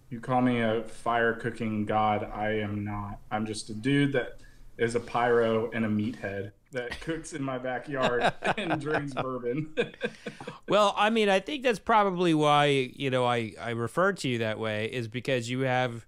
[0.09, 2.29] you call me a fire cooking god.
[2.33, 3.19] I am not.
[3.31, 4.39] I'm just a dude that
[4.77, 9.73] is a pyro and a meathead that cooks in my backyard and drinks bourbon.
[10.69, 14.39] well, I mean, I think that's probably why, you know, I, I refer to you
[14.39, 16.05] that way is because you have,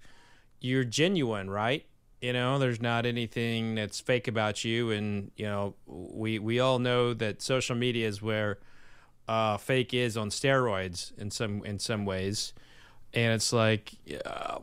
[0.60, 1.86] you're genuine, right?
[2.22, 6.78] you know there's not anything that's fake about you and you know we we all
[6.78, 8.60] know that social media is where
[9.30, 12.52] uh, fake is on steroids in some in some ways
[13.14, 13.94] and it's like
[14.26, 14.58] uh,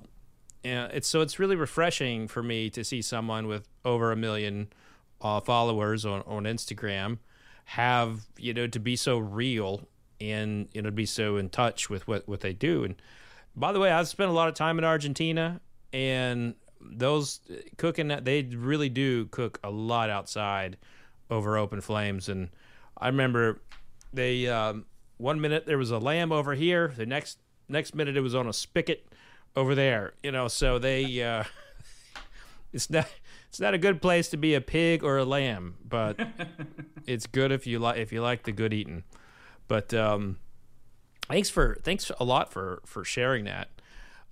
[0.66, 4.68] yeah, it's so it's really refreshing for me to see someone with over a million
[5.20, 7.18] uh, followers on, on Instagram
[7.64, 9.88] have you know to be so real
[10.20, 12.85] and you know to be so in touch with what what they do.
[12.85, 12.94] And
[13.55, 15.61] by the way I've spent a lot of time in Argentina
[15.92, 17.40] and those
[17.76, 20.76] cooking they really do cook a lot outside
[21.31, 22.29] over open flames.
[22.29, 22.50] And
[22.98, 23.61] i remember
[24.12, 24.87] they um,
[25.18, 28.46] one minute there was a lamb over here the next next minute it was on
[28.46, 29.07] a spigot
[29.55, 31.44] over there you know so they uh,
[32.72, 33.09] it's not
[33.57, 36.21] it's not a good place to be a pig or a lamb but
[37.07, 39.03] it's good if you like if you like the good eating
[39.66, 40.37] but um,
[41.27, 43.71] thanks for thanks a lot for for sharing that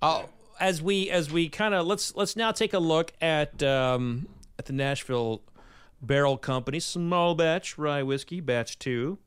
[0.03, 4.27] oh as we as we kind of let's let's now take a look at um,
[4.59, 5.41] at the Nashville
[6.03, 9.17] Barrel Company small batch rye whiskey batch two.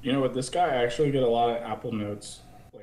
[0.00, 0.32] You know what?
[0.32, 2.40] This guy I actually get a lot of apple notes.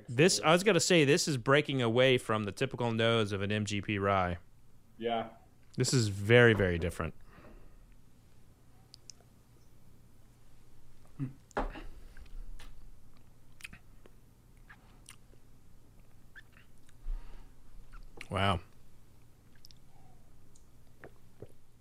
[0.07, 3.49] This, I was gonna say, this is breaking away from the typical nose of an
[3.49, 4.37] MGP rye.
[4.97, 5.25] Yeah.
[5.77, 7.13] This is very very different.
[18.29, 18.59] Wow.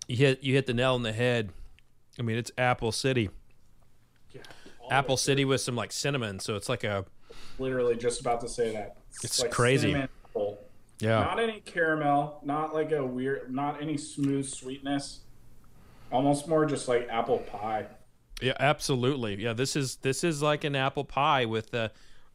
[0.06, 1.50] You hit you hit the nail on the head.
[2.18, 3.30] I mean, it's Apple City.
[4.32, 4.42] Yeah,
[4.90, 7.06] Apple City with some like cinnamon, so it's like a.
[7.58, 8.96] Literally, just about to say that.
[9.10, 9.94] It's, it's like crazy.
[11.00, 11.20] Yeah.
[11.20, 15.20] Not any caramel, not like a weird, not any smooth sweetness.
[16.10, 17.86] Almost more just like apple pie.
[18.40, 19.42] Yeah, absolutely.
[19.42, 21.90] Yeah, this is this is like an apple pie with a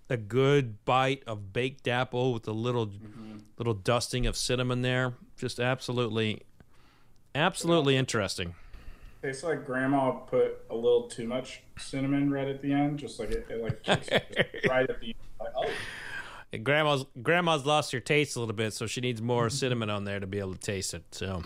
[0.09, 3.37] a good bite of baked apple with a little mm-hmm.
[3.57, 5.13] little dusting of cinnamon there.
[5.37, 6.41] Just absolutely,
[7.35, 8.55] absolutely interesting.
[9.21, 13.31] Tastes like grandma put a little too much cinnamon right at the end, just like
[13.31, 13.85] it, it like
[14.69, 15.15] right at the end.
[15.39, 16.57] Like, oh.
[16.63, 20.21] grandma's grandma's lost her taste a little bit, so she needs more cinnamon on there
[20.21, 21.03] to be able to taste it.
[21.11, 21.43] So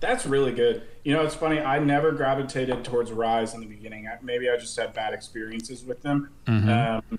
[0.00, 0.82] that's really good.
[1.02, 1.60] You know, it's funny.
[1.60, 4.06] I never gravitated towards ryes in the beginning.
[4.08, 6.30] I, maybe I just had bad experiences with them.
[6.46, 6.68] Mm-hmm.
[6.70, 7.18] Um,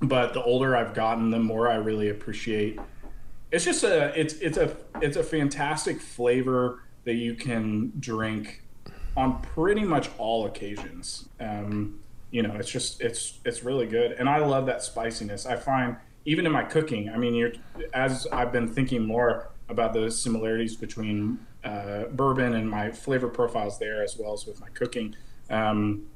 [0.00, 2.78] but the older I've gotten, the more I really appreciate.
[3.50, 8.62] It's just a it's it's a it's a fantastic flavor that you can drink
[9.16, 11.26] on pretty much all occasions.
[11.40, 15.46] Um, you know, it's just it's it's really good, and I love that spiciness.
[15.46, 17.08] I find even in my cooking.
[17.08, 17.52] I mean, you're
[17.94, 23.78] as I've been thinking more about the similarities between uh, bourbon and my flavor profiles
[23.78, 25.16] there, as well as with my cooking.
[25.48, 26.08] Um,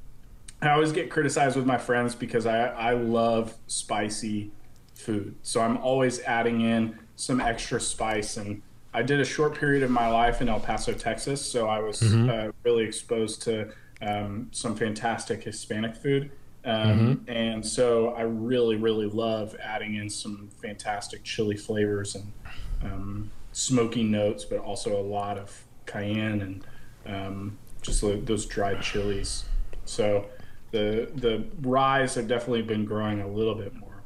[0.60, 4.50] I always get criticized with my friends because I, I love spicy
[4.94, 5.36] food.
[5.42, 8.36] So I'm always adding in some extra spice.
[8.36, 8.60] And
[8.94, 11.44] I did a short period of my life in El Paso, Texas.
[11.44, 12.28] So I was mm-hmm.
[12.28, 16.30] uh, really exposed to um, some fantastic Hispanic food.
[16.64, 17.30] Um, mm-hmm.
[17.30, 22.32] And so I really, really love adding in some fantastic chili flavors and
[22.82, 26.66] um, smoky notes, but also a lot of cayenne and
[27.06, 29.44] um, just like those dried chilies.
[29.84, 30.26] So
[30.70, 34.02] the the ryes have definitely been growing a little bit more.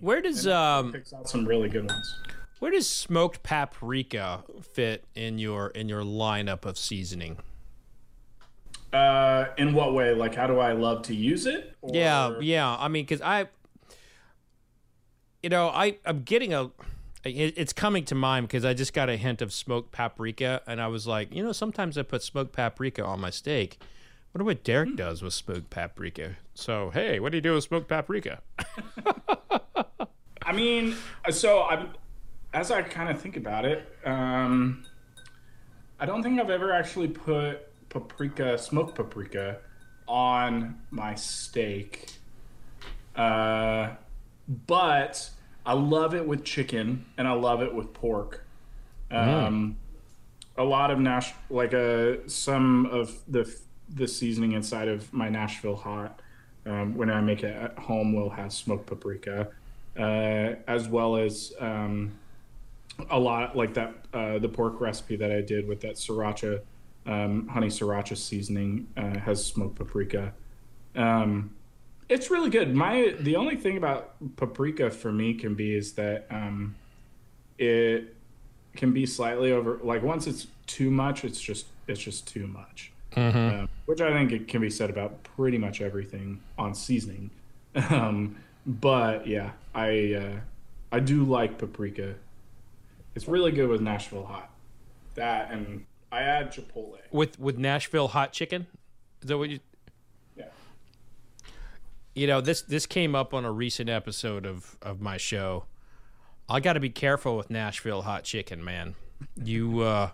[0.00, 2.20] Where does um picks out some really good ones?
[2.58, 7.38] Where does smoked paprika fit in your in your lineup of seasoning?
[8.92, 10.14] Uh, in what way?
[10.14, 11.76] Like, how do I love to use it?
[11.82, 11.94] Or...
[11.94, 12.76] Yeah, yeah.
[12.78, 13.48] I mean, because I,
[15.42, 16.70] you know, I I'm getting a.
[17.24, 20.80] It, it's coming to mind because I just got a hint of smoked paprika, and
[20.80, 23.78] I was like, you know, sometimes I put smoked paprika on my steak.
[24.34, 24.96] Wonder what Derek hmm.
[24.96, 26.36] does with smoked paprika.
[26.54, 28.40] So, hey, what do you do with smoked paprika?
[30.42, 30.94] I mean,
[31.30, 31.90] so I'm
[32.52, 34.84] as I kind of think about it, um,
[36.00, 39.58] I don't think I've ever actually put paprika, smoked paprika,
[40.06, 42.06] on my steak.
[43.14, 43.90] Uh,
[44.66, 45.30] but
[45.66, 48.44] I love it with chicken and I love it with pork.
[49.10, 49.76] Um,
[50.56, 50.62] mm.
[50.62, 53.54] A lot of Nash, like a uh, some of the
[53.90, 56.20] the seasoning inside of my Nashville hot,
[56.66, 59.48] um, when I make it at home, will have smoked paprika,
[59.96, 62.12] uh, as well as um,
[63.10, 66.60] a lot like that uh, the pork recipe that I did with that sriracha
[67.06, 70.34] um, honey sriracha seasoning uh, has smoked paprika.
[70.94, 71.54] Um,
[72.08, 72.74] it's really good.
[72.74, 76.74] My the only thing about paprika for me can be is that um,
[77.58, 78.14] it
[78.76, 79.80] can be slightly over.
[79.82, 82.92] Like once it's too much, it's just it's just too much.
[83.12, 83.64] Mm-hmm.
[83.64, 87.30] Uh, which I think it can be said about pretty much everything on seasoning.
[87.90, 90.40] Um, but yeah, I uh,
[90.90, 92.16] I do like paprika.
[93.18, 94.48] It's really good with Nashville hot.
[95.16, 98.68] That and I add Chipotle with with Nashville hot chicken.
[99.22, 99.58] Is that what you?
[100.36, 100.44] Yeah.
[102.14, 105.64] You know this this came up on a recent episode of of my show.
[106.48, 108.94] I got to be careful with Nashville hot chicken, man.
[109.34, 110.10] You uh,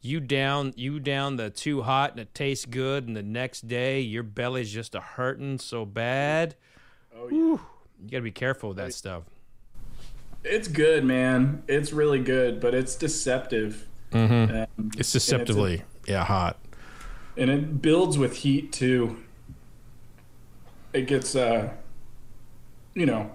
[0.00, 4.00] you down you down the too hot and it tastes good, and the next day
[4.00, 6.56] your belly's just a hurting so bad.
[7.16, 7.36] Oh yeah.
[7.36, 7.60] Whew,
[8.02, 9.22] you got to be careful with that stuff.
[10.44, 11.62] It's good, man.
[11.66, 13.86] It's really good, but it's deceptive.
[14.12, 14.56] Mm-hmm.
[14.56, 16.56] Um, it's deceptively, it's a, yeah, hot.
[17.36, 19.16] And it builds with heat too.
[20.92, 21.70] It gets, uh,
[22.94, 23.30] you know,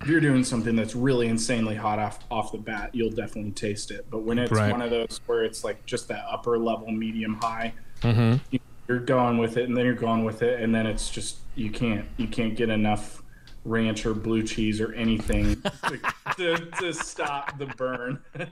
[0.00, 3.90] if you're doing something that's really insanely hot off off the bat, you'll definitely taste
[3.90, 4.06] it.
[4.10, 4.70] But when it's right.
[4.70, 8.56] one of those where it's like just that upper level, medium high, mm-hmm.
[8.88, 11.70] you're going with it, and then you're going with it, and then it's just you
[11.70, 13.22] can't you can't get enough
[13.66, 16.00] ranch or blue cheese or anything to,
[16.36, 18.20] to, to stop the burn.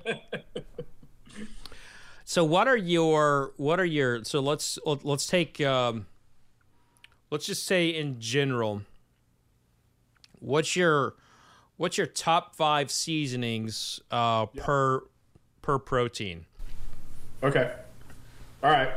[2.25, 6.07] So what are your what are your so let's let's take um,
[7.31, 8.83] let's just say in general
[10.41, 11.17] what's your
[11.77, 15.05] what's your top 5 seasonings uh, per
[15.61, 16.47] per protein?
[17.43, 17.75] Okay.
[18.63, 18.93] All right.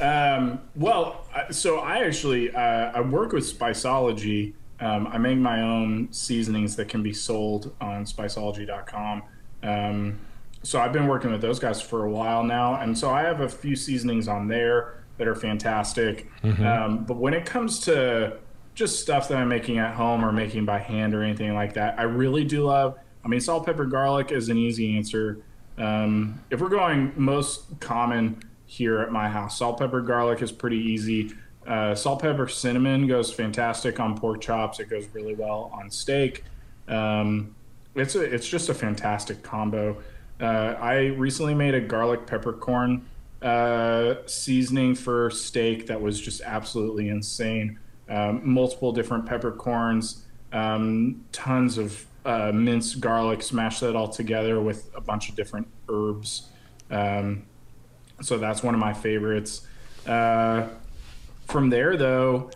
[0.00, 4.54] Um, well, so I actually uh, I work with Spiceology.
[4.80, 9.22] Um, I make my own seasonings that can be sold on Spiceology.com.
[9.62, 10.18] Um,
[10.62, 13.40] so I've been working with those guys for a while now, and so I have
[13.40, 16.30] a few seasonings on there that are fantastic.
[16.42, 16.66] Mm-hmm.
[16.66, 18.38] Um, but when it comes to
[18.74, 21.98] just stuff that I'm making at home or making by hand or anything like that,
[21.98, 22.98] I really do love.
[23.24, 25.42] I mean, salt, pepper, garlic is an easy answer.
[25.78, 30.78] Um, if we're going most common here at my house, salt, pepper, garlic is pretty
[30.78, 31.32] easy.
[31.66, 34.80] Uh, salt, pepper, cinnamon goes fantastic on pork chops.
[34.80, 36.44] It goes really well on steak.
[36.88, 37.54] Um,
[37.94, 39.96] it's a, it's just a fantastic combo.
[40.40, 43.06] Uh, I recently made a garlic peppercorn
[43.40, 47.78] uh, seasoning for steak that was just absolutely insane.
[48.08, 54.90] Um, multiple different peppercorns, um, tons of uh, minced garlic, smash that all together with
[54.94, 56.48] a bunch of different herbs.
[56.90, 57.44] Um,
[58.20, 59.66] so that's one of my favorites.
[61.46, 62.50] From there, though,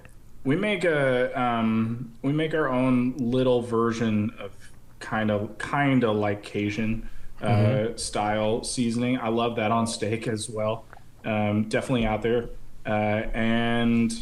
[0.44, 4.53] we make a um, we make our own little version of
[5.01, 7.09] kind of kind of like Cajun
[7.40, 7.94] mm-hmm.
[7.94, 9.18] Uh, style seasoning.
[9.18, 10.85] I love that on steak as well.
[11.24, 12.48] Um, definitely out there.
[12.87, 14.12] Uh, and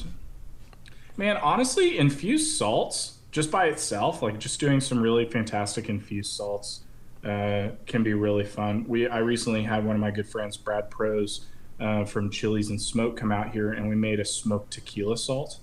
[1.16, 6.80] man, honestly, infused salts just by itself, like just doing some really fantastic infused salts,
[7.24, 8.84] uh, can be really fun.
[8.88, 11.46] We I recently had one of my good friends, Brad Prose,
[11.80, 15.58] uh, from Chiles and Smoke, come out here, and we made a smoked tequila salt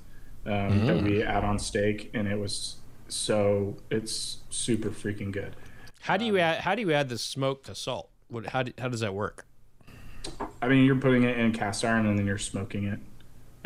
[0.46, 0.88] um, mm.
[0.88, 5.56] that we add on steak, and it was so it's super freaking good.
[6.02, 6.60] How do you add?
[6.60, 8.10] How do you add the smoke to salt?
[8.28, 8.48] What?
[8.48, 9.46] How, do, how does that work?
[10.62, 13.00] I mean, you're putting it in cast iron and then you're smoking it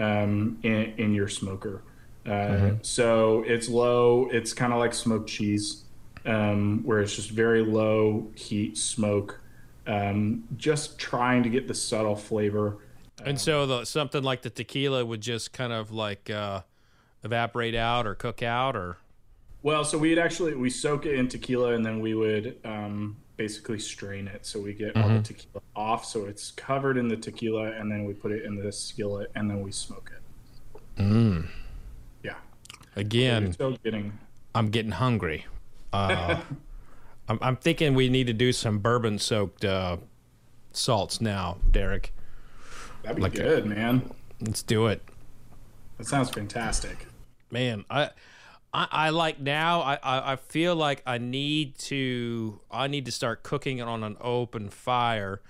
[0.04, 1.82] um, in, in your smoker.
[2.26, 2.76] Uh, mm-hmm.
[2.82, 4.30] So it's low.
[4.32, 5.84] It's kind of like smoked cheese,
[6.26, 9.40] um, where it's just very low heat smoke.
[9.88, 12.78] Um, just trying to get the subtle flavor.
[13.26, 16.62] And so the, something like the tequila would just kind of like uh,
[17.24, 18.98] evaporate out or cook out or.
[19.64, 23.80] Well, so we'd actually we soak it in tequila and then we would um, basically
[23.80, 25.02] strain it so we get mm-hmm.
[25.02, 25.24] all the mm-hmm.
[25.24, 26.06] tequila off.
[26.06, 29.50] So it's covered in the tequila and then we put it in the skillet and
[29.50, 31.02] then we smoke it.
[31.02, 31.48] Mm.
[32.24, 32.36] Yeah.
[32.96, 34.18] Again, so getting.
[34.54, 35.46] I'm getting hungry.
[35.94, 36.42] Uh,
[37.28, 39.98] I'm, I'm, thinking we need to do some bourbon soaked uh,
[40.72, 42.14] salts now, Derek.
[43.04, 44.12] That'd be like, good, man.
[44.42, 45.02] Let's do it.
[45.98, 47.08] That sounds fantastic.
[47.50, 48.12] Man, I,
[48.74, 49.82] I, I like now.
[49.82, 52.60] I, I, I feel like I need to.
[52.70, 55.42] I need to start cooking it on an open fire,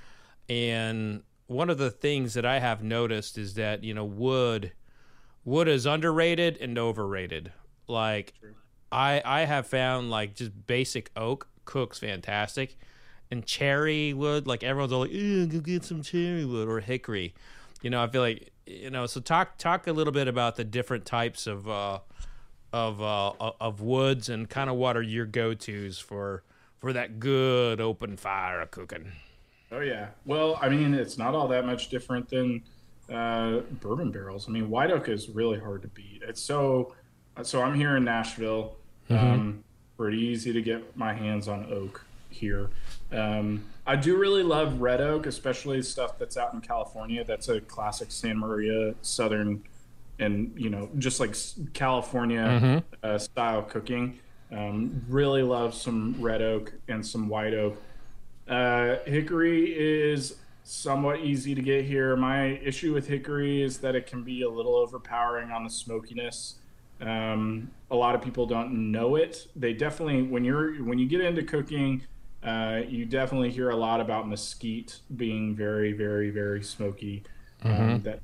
[0.47, 4.71] and one of the things that I have noticed is that you know wood,
[5.43, 7.51] wood is underrated and overrated.
[7.87, 8.55] Like, True.
[8.91, 12.79] I I have found like just basic oak cooks fantastic,
[13.29, 17.35] and cherry wood like everyone's all like, go get some cherry wood or hickory.
[17.83, 19.05] You know, I feel like you know.
[19.05, 21.99] So talk talk a little bit about the different types of uh,
[22.73, 26.43] of uh, of woods and kind of what are your go tos for
[26.79, 29.11] for that good open fire cooking.
[29.71, 30.07] Oh yeah.
[30.25, 32.63] Well, I mean, it's not all that much different than
[33.11, 34.47] uh, bourbon barrels.
[34.47, 36.23] I mean, white oak is really hard to beat.
[36.27, 36.95] It's so
[37.43, 37.61] so.
[37.61, 38.75] I'm here in Nashville.
[39.09, 39.25] Mm-hmm.
[39.25, 39.63] Um,
[39.97, 42.69] pretty easy to get my hands on oak here.
[43.11, 47.23] Um, I do really love red oak, especially stuff that's out in California.
[47.23, 49.63] That's a classic Santa Maria Southern,
[50.19, 51.35] and you know, just like
[51.73, 52.77] California mm-hmm.
[53.03, 54.19] uh, style cooking.
[54.51, 57.81] Um, really love some red oak and some white oak.
[58.47, 62.15] Uh, hickory is somewhat easy to get here.
[62.15, 66.55] My issue with hickory is that it can be a little overpowering on the smokiness.
[67.01, 69.47] Um, a lot of people don't know it.
[69.55, 72.03] They definitely, when you're when you get into cooking
[72.43, 77.23] uh, you definitely hear a lot about mesquite being very, very, very smoky.
[77.63, 77.91] Um, mm-hmm.
[77.91, 78.19] Um, that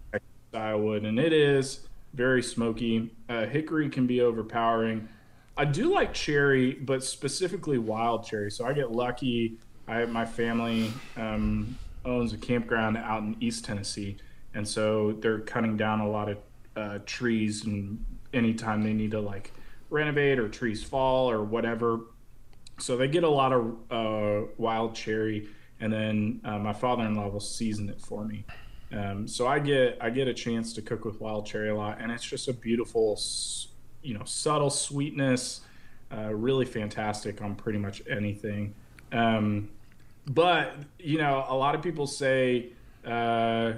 [0.49, 3.11] style wood, and it is very smoky.
[3.27, 5.09] Uh, hickory can be overpowering.
[5.57, 8.51] I do like cherry, but specifically wild cherry.
[8.51, 9.57] So I get lucky.
[9.87, 14.17] I my family um, owns a campground out in East Tennessee,
[14.53, 16.37] and so they're cutting down a lot of
[16.75, 17.65] uh, trees.
[17.65, 18.03] And
[18.33, 19.51] anytime they need to like
[19.89, 22.01] renovate or trees fall or whatever,
[22.79, 25.47] so they get a lot of uh, wild cherry,
[25.79, 28.45] and then uh, my father-in-law will season it for me.
[28.91, 32.01] Um, so I get I get a chance to cook with wild cherry a lot,
[32.01, 33.19] and it's just a beautiful,
[34.01, 35.61] you know, subtle sweetness,
[36.11, 38.73] uh, really fantastic on pretty much anything.
[39.11, 39.69] Um,
[40.27, 42.69] but you know, a lot of people say
[43.05, 43.73] uh,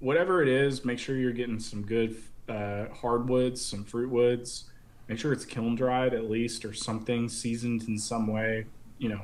[0.00, 2.16] whatever it is, make sure you're getting some good
[2.48, 4.64] uh, hardwoods, some fruit woods
[5.08, 8.66] make sure it's kiln dried at least or something seasoned in some way.
[8.98, 9.20] You know,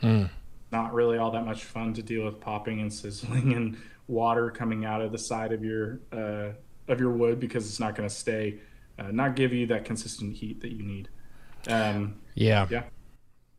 [0.00, 0.24] hmm.
[0.72, 4.84] not really all that much fun to deal with popping and sizzling and water coming
[4.84, 6.50] out of the side of your uh,
[6.88, 8.58] of your wood because it's not going to stay,
[8.98, 11.08] uh, not give you that consistent heat that you need.
[11.68, 12.84] Um, yeah, yeah,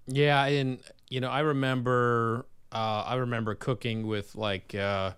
[0.07, 5.13] yeah, and you know, I remember uh, I remember cooking with like uh,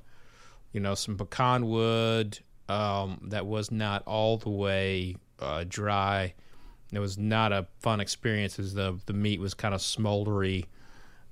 [0.74, 2.40] you know some pecan wood
[2.72, 6.34] um, that was not all the way uh, dry
[6.92, 10.66] it was not a fun experience as the the meat was kind of smoldery,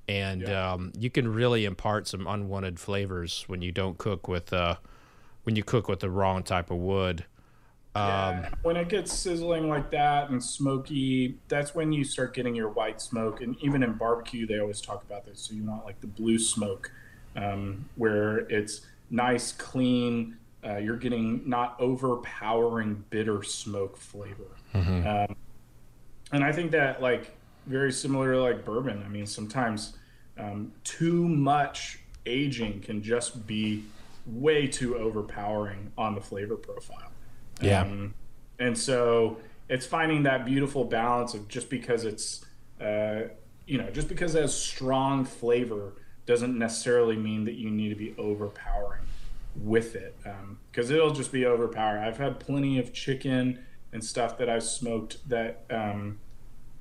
[0.07, 0.73] and yeah.
[0.73, 4.75] um, you can really impart some unwanted flavors when you don't cook with uh,
[5.43, 7.25] when you cook with the wrong type of wood.
[7.95, 12.55] Um, yeah, when it gets sizzling like that and smoky, that's when you start getting
[12.55, 13.41] your white smoke.
[13.41, 15.41] And even in barbecue, they always talk about this.
[15.41, 16.89] So you want like the blue smoke,
[17.35, 20.37] um, where it's nice, clean.
[20.63, 24.57] Uh, you're getting not overpowering bitter smoke flavor.
[24.73, 25.07] Mm-hmm.
[25.07, 25.35] Um,
[26.31, 27.31] and I think that like
[27.65, 29.03] very similar to like bourbon.
[29.05, 29.93] I mean, sometimes
[30.37, 33.85] um, too much aging can just be
[34.25, 37.11] way too overpowering on the flavor profile.
[37.61, 37.81] Yeah.
[37.81, 38.13] Um,
[38.59, 39.37] and so
[39.69, 42.45] it's finding that beautiful balance of just because it's,
[42.81, 43.21] uh,
[43.65, 45.93] you know, just because it has strong flavor
[46.25, 49.01] doesn't necessarily mean that you need to be overpowering
[49.55, 50.15] with it
[50.71, 52.03] because um, it'll just be overpowering.
[52.03, 53.59] I've had plenty of chicken
[53.91, 56.19] and stuff that I've smoked that um,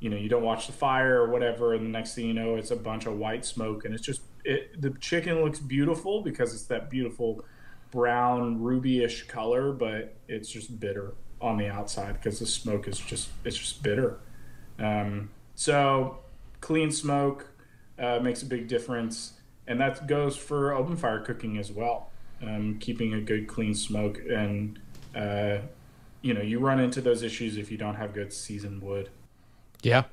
[0.00, 2.56] you know you don't watch the fire or whatever, and the next thing you know,
[2.56, 4.80] it's a bunch of white smoke, and it's just it.
[4.80, 7.44] The chicken looks beautiful because it's that beautiful
[7.90, 13.28] brown rubyish color, but it's just bitter on the outside because the smoke is just
[13.44, 14.20] it's just bitter.
[14.78, 16.18] Um, so
[16.60, 17.50] clean smoke
[17.98, 19.34] uh, makes a big difference,
[19.66, 22.10] and that goes for open fire cooking as well.
[22.42, 24.78] Um, keeping a good clean smoke and
[25.14, 25.58] uh,
[26.22, 29.10] you know you run into those issues if you don't have good seasoned wood.
[29.82, 30.04] Yeah.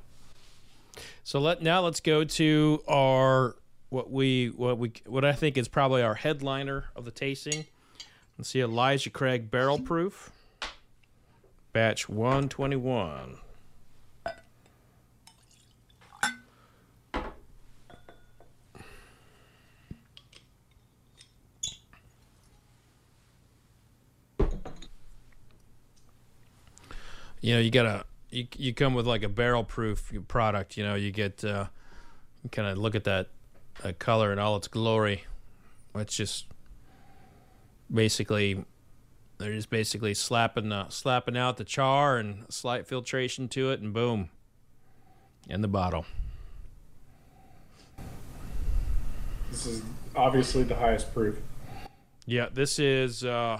[1.23, 3.55] So let now let's go to our
[3.89, 7.65] what we what we what I think is probably our headliner of the tasting.
[8.37, 10.31] Let's see Elijah Craig Barrel Proof,
[11.73, 13.37] batch 121.
[27.45, 30.77] You know, you gotta you you come with like a barrel proof product.
[30.77, 31.67] You know, you get uh,
[32.51, 33.27] kind of look at that,
[33.83, 35.25] that color in all its glory.
[35.93, 36.47] It's just
[37.93, 38.65] basically
[39.37, 43.93] they're just basically slapping uh, slapping out the char and slight filtration to it, and
[43.93, 44.31] boom,
[45.47, 46.07] in the bottle.
[49.51, 49.83] This is
[50.15, 51.37] obviously the highest proof.
[52.25, 53.57] Yeah, this is uh,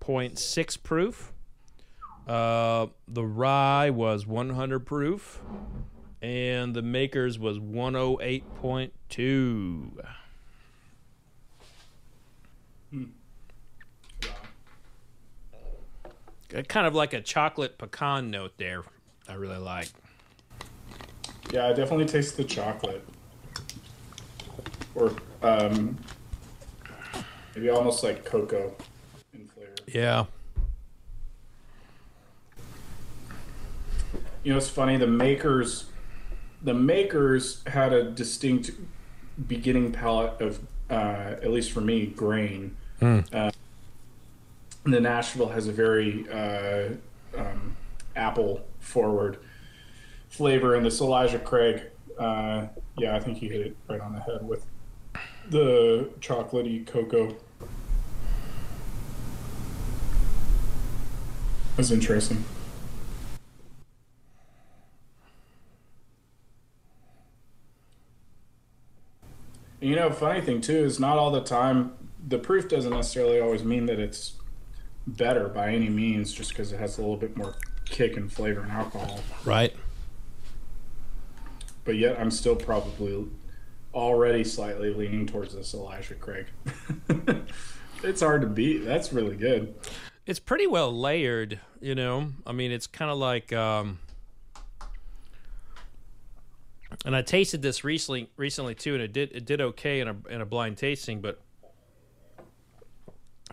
[0.00, 1.32] 123.6 proof.
[2.26, 5.40] Uh, the rye was 100 proof,
[6.20, 10.04] and the makers was 108.2.
[12.90, 13.04] Hmm.
[16.68, 18.82] Kind of like a chocolate pecan note there.
[19.28, 19.90] I really like.
[21.52, 23.06] Yeah, I definitely taste the chocolate.
[24.94, 25.98] Or um,
[27.54, 28.74] maybe almost like cocoa.
[29.94, 30.26] Yeah.
[34.48, 34.96] you know, it's funny.
[34.96, 35.86] The makers,
[36.62, 38.70] the makers had a distinct
[39.46, 42.74] beginning palette of, uh, at least for me, grain.
[43.02, 43.26] Mm.
[43.34, 43.50] Uh,
[44.84, 46.94] the Nashville has a very uh,
[47.36, 47.76] um,
[48.16, 49.38] apple forward
[50.30, 51.82] flavor, and this Elijah Craig,
[52.18, 54.64] uh, yeah, I think he hit it right on the head with
[55.50, 57.36] the chocolatey cocoa.
[61.78, 62.44] That's interesting.
[69.80, 71.92] You know, funny thing too is not all the time
[72.26, 74.32] the proof doesn't necessarily always mean that it's
[75.06, 77.54] better by any means, just because it has a little bit more
[77.84, 79.20] kick and flavor and alcohol.
[79.44, 79.72] Right.
[81.84, 83.28] But yet, I'm still probably
[83.94, 86.46] already slightly leaning towards this Elijah Craig.
[88.02, 88.78] it's hard to beat.
[88.78, 89.76] That's really good.
[90.28, 92.32] It's pretty well layered, you know.
[92.46, 93.98] I mean, it's kind of like um,
[97.06, 100.16] and I tasted this recently recently too, and it did it did okay in a
[100.28, 101.40] in a blind tasting, but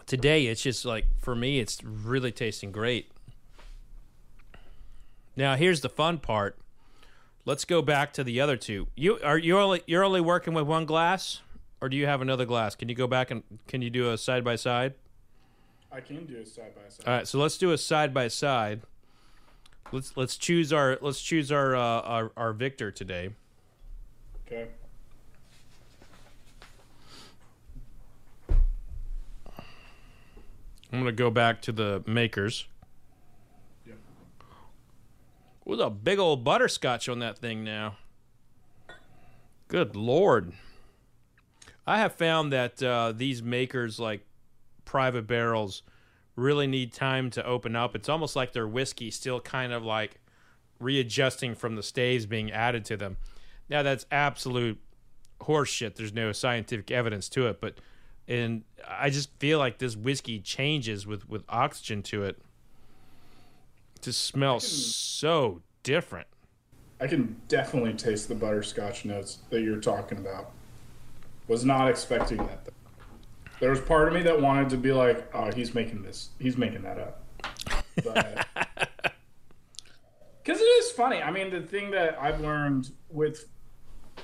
[0.06, 3.10] today it's just like for me it's really tasting great.
[5.38, 6.58] Now here's the fun part.
[7.46, 8.88] Let's go back to the other two.
[8.98, 11.40] You are you only you're only working with one glass,
[11.80, 12.76] or do you have another glass?
[12.76, 14.96] Can you go back and can you do a side by side?
[15.96, 17.08] I can do a side by side.
[17.08, 18.82] All right, so let's do a side by side.
[19.94, 23.30] Let's let's choose our let's choose our uh, our, our victor today.
[24.46, 24.68] Okay.
[30.92, 32.68] I'm gonna go back to the makers.
[33.88, 33.98] Yep.
[35.64, 37.96] With a big old butterscotch on that thing now.
[39.70, 40.52] Good lord.
[41.88, 44.26] I have found that uh, these makers, like
[44.86, 45.82] private barrels,
[46.36, 47.96] really need time to open up.
[47.96, 50.20] It's almost like their whiskey still kind of like
[50.80, 53.18] readjusting from the staves being added to them.
[53.70, 54.80] Now that's absolute
[55.42, 55.96] horseshit.
[55.96, 57.76] There's no scientific evidence to it, but
[58.28, 62.42] and I just feel like this whiskey changes with with oxygen to it.
[64.02, 66.28] To smell so different.
[67.02, 70.52] I can definitely taste the butterscotch notes that you're talking about.
[71.48, 72.66] Was not expecting that.
[72.66, 72.72] Though.
[73.60, 76.30] There was part of me that wanted to be like, "Oh, he's making this.
[76.40, 77.24] He's making that up."
[77.96, 78.44] Because
[80.46, 81.22] it is funny.
[81.22, 83.46] I mean, the thing that I've learned with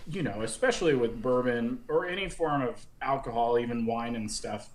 [0.09, 4.69] you know, especially with bourbon or any form of alcohol, even wine and stuff,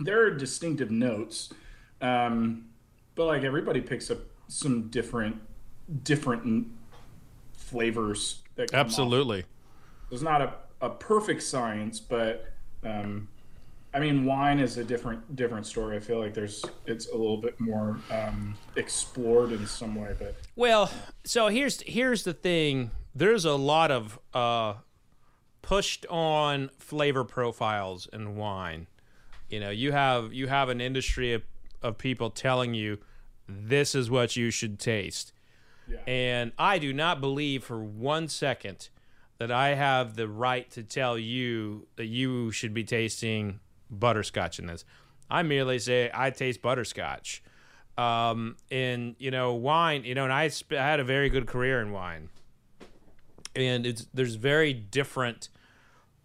[0.00, 1.52] there are distinctive notes.
[2.00, 2.66] Um,
[3.14, 4.18] but like everybody picks up
[4.48, 5.36] some different,
[6.02, 6.68] different
[7.56, 8.42] flavors.
[8.56, 9.40] That Absolutely.
[9.40, 9.48] Off.
[10.10, 12.52] There's not a, a perfect science, but
[12.84, 13.28] um,
[13.94, 15.96] I mean, wine is a different different story.
[15.96, 20.34] I feel like there's it's a little bit more um, explored in some way, but
[20.56, 20.90] well,
[21.24, 24.74] so here's here's the thing there's a lot of uh,
[25.62, 28.88] pushed on flavor profiles in wine.
[29.48, 31.42] You know, you have you have an industry of,
[31.80, 32.98] of people telling you
[33.48, 35.32] this is what you should taste.
[35.88, 35.98] Yeah.
[36.06, 38.88] And I do not believe for one second
[39.38, 43.60] that I have the right to tell you that you should be tasting
[43.98, 44.84] butterscotch in this.
[45.30, 47.42] I merely say I taste butterscotch.
[47.96, 50.04] Um, and you know, wine.
[50.04, 52.28] You know, and I, sp- I had a very good career in wine
[53.56, 55.48] and it's there's very different,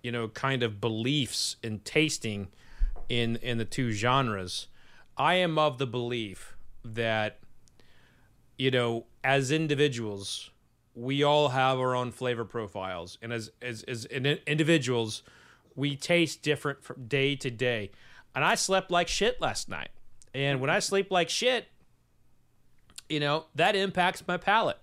[0.04, 2.48] you know, kind of beliefs in tasting
[3.08, 4.68] in in the two genres.
[5.18, 7.40] I am of the belief that
[8.58, 10.50] you know, as individuals,
[10.94, 15.24] we all have our own flavor profiles, and as as as individuals,
[15.80, 17.92] we taste different from day to day.
[18.36, 19.90] And I slept like shit last night,
[20.34, 21.68] and when I sleep like shit,
[23.08, 24.78] you know that impacts my palate.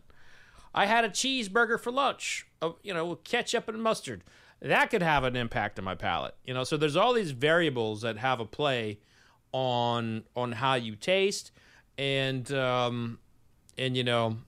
[0.74, 4.24] I had a cheeseburger for lunch, uh, you know, with ketchup and mustard.
[4.60, 6.64] That could have an impact on my palate, you know.
[6.64, 8.98] So there's all these variables that have a play
[9.52, 11.52] on on how you taste,
[11.96, 13.18] and um,
[13.78, 14.38] and you know,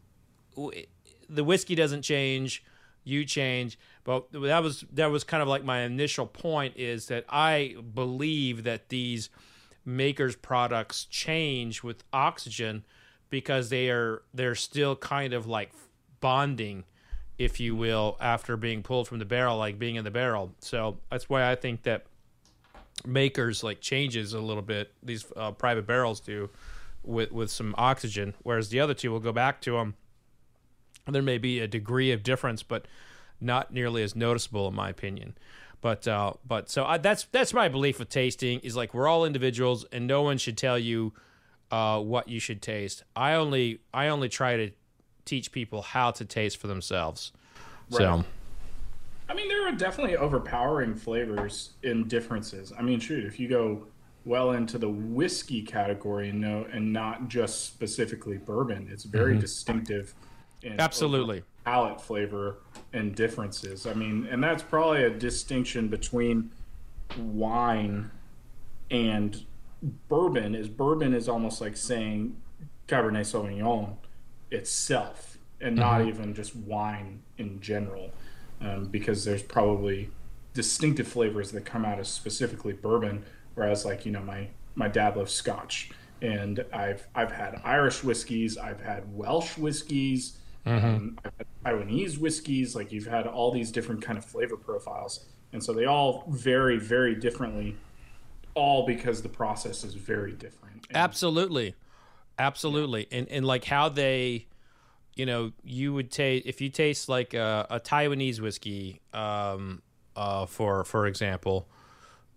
[1.29, 2.65] the whiskey doesn't change,
[3.05, 3.79] you change.
[4.09, 8.65] But that was that was kind of like my initial point is that I believe
[8.65, 9.29] that these
[9.85, 12.85] makers products change with oxygen
[13.29, 15.73] because they are they're still kind of like
[16.21, 16.85] bonding
[17.37, 20.99] if you will after being pulled from the barrel like being in the barrel so
[21.11, 22.05] that's why i think that
[23.07, 26.51] makers like changes a little bit these uh, private barrels do
[27.09, 29.95] with with some oxygen, whereas the other two will go back to them.
[31.07, 32.87] There may be a degree of difference, but
[33.41, 35.37] not nearly as noticeable, in my opinion.
[35.81, 39.25] But uh, but so I, that's that's my belief with tasting is like we're all
[39.25, 41.13] individuals, and no one should tell you
[41.71, 43.05] uh, what you should taste.
[43.15, 44.71] I only I only try to
[45.25, 47.33] teach people how to taste for themselves.
[47.91, 47.99] Right.
[47.99, 48.25] So.
[49.31, 52.73] I mean, there are definitely overpowering flavors in differences.
[52.77, 53.87] I mean, shoot, if you go
[54.29, 58.89] well into the whiskey category and no and not just specifically bourbon.
[58.93, 59.41] It's very mm-hmm.
[59.41, 60.15] distinctive.
[60.79, 61.43] Absolutely.
[61.69, 62.59] Palate flavor
[62.93, 63.87] and differences.
[63.87, 66.51] I mean, and that's probably a distinction between
[67.19, 68.11] wine
[68.91, 69.45] and
[70.09, 70.55] bourbon.
[70.55, 72.41] Is bourbon is almost like saying
[72.87, 73.97] Cabernet Sauvignon
[74.51, 75.81] itself, and mm-hmm.
[75.81, 78.11] not even just wine in general,
[78.61, 80.11] um, because there's probably
[80.55, 83.25] distinctive flavors that come out of specifically bourbon
[83.59, 84.47] Whereas like you know my
[84.77, 85.91] my dad loves Scotch,
[86.23, 90.39] and I've I've had Irish whiskeys, I've had Welsh whiskeys,
[90.69, 90.87] mm-hmm.
[90.87, 91.19] um,
[91.65, 92.75] Taiwanese whiskeys.
[92.75, 96.79] Like you've had all these different kind of flavor profiles, and so they all vary
[96.79, 97.77] very differently,
[98.55, 100.87] all because the process is very different.
[100.89, 101.75] And, Absolutely,
[102.39, 103.19] absolutely, yeah.
[103.19, 104.47] and and like how they
[105.19, 109.83] you know, you would taste if you taste like a, a Taiwanese whiskey, um,
[110.15, 111.69] uh, for for example,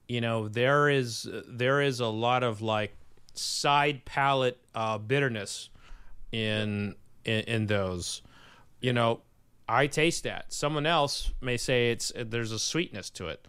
[0.08, 2.96] you know there is there is a lot of like
[3.36, 5.70] side palate uh, bitterness
[6.32, 8.22] in, in in those.
[8.80, 9.22] You know,
[9.68, 10.52] I taste that.
[10.54, 13.48] Someone else may say it's there's a sweetness to it.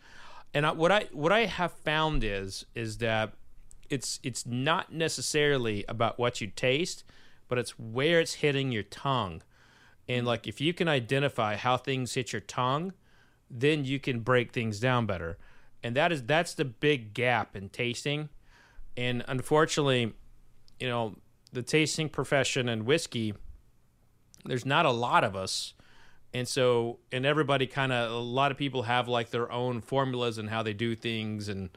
[0.54, 3.32] And I, what I what I have found is is that
[3.90, 7.04] it's it's not necessarily about what you taste,
[7.48, 9.42] but it's where it's hitting your tongue.
[10.08, 12.92] And like if you can identify how things hit your tongue,
[13.50, 15.38] then you can break things down better
[15.82, 18.28] and that is that's the big gap in tasting.
[18.96, 20.12] And unfortunately,
[20.78, 21.16] you know,
[21.52, 23.34] the tasting profession and whiskey,
[24.44, 25.74] there's not a lot of us.
[26.34, 30.38] And so, and everybody kind of, a lot of people have like their own formulas
[30.38, 31.48] and how they do things.
[31.48, 31.70] And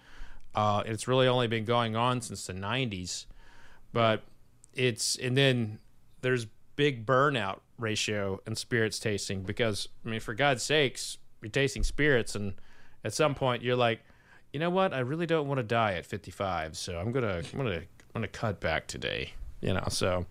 [0.53, 3.26] uh, it's really only been going on since the 90s.
[3.91, 4.24] But
[4.74, 5.80] it's, and then
[6.22, 11.84] there's big burnout ratio in spirits tasting because, I mean, for God's sakes, you're tasting
[11.84, 12.53] spirits and
[13.03, 14.01] at some point you're like,
[14.55, 14.93] you know what?
[14.93, 18.30] I really don't want to die at 55, so I'm gonna I'm gonna I'm gonna
[18.30, 19.34] cut back today.
[19.59, 20.26] You know, so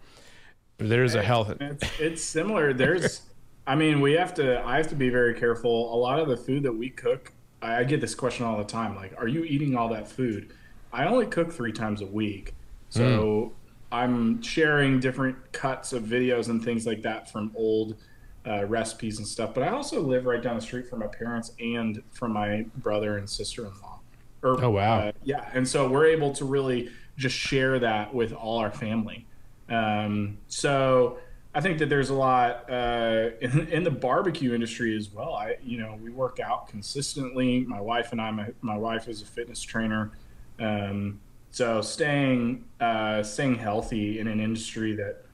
[0.78, 1.54] there's a health.
[1.60, 2.72] It's, it's similar.
[2.72, 3.22] There's,
[3.66, 4.62] I mean, we have to.
[4.64, 5.94] I have to be very careful.
[5.94, 8.96] A lot of the food that we cook, I get this question all the time.
[8.96, 10.52] Like, are you eating all that food?
[10.92, 12.54] I only cook three times a week,
[12.88, 13.02] so.
[13.02, 13.52] Mm.
[13.94, 17.96] I'm sharing different cuts of videos and things like that from old
[18.44, 19.54] uh, recipes and stuff.
[19.54, 23.18] But I also live right down the street from my parents and from my brother
[23.18, 24.00] and sister in law.
[24.42, 24.98] oh wow!
[24.98, 29.26] Uh, yeah, and so we're able to really just share that with all our family.
[29.68, 31.18] Um, so
[31.54, 35.34] I think that there's a lot uh, in, in, the barbecue industry as well.
[35.34, 37.60] I, you know, we work out consistently.
[37.60, 40.10] My wife and I, my, my wife is a fitness trainer.
[40.58, 45.24] Um, so staying uh, staying healthy in an industry that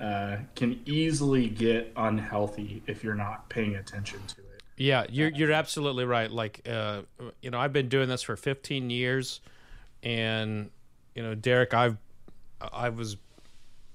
[0.00, 4.62] uh, can easily get unhealthy if you're not paying attention to it.
[4.76, 6.30] Yeah, you're you're absolutely right.
[6.30, 7.02] Like, uh,
[7.40, 9.40] you know, I've been doing this for 15 years,
[10.02, 10.70] and
[11.14, 11.96] you know, Derek, I've
[12.60, 13.16] I was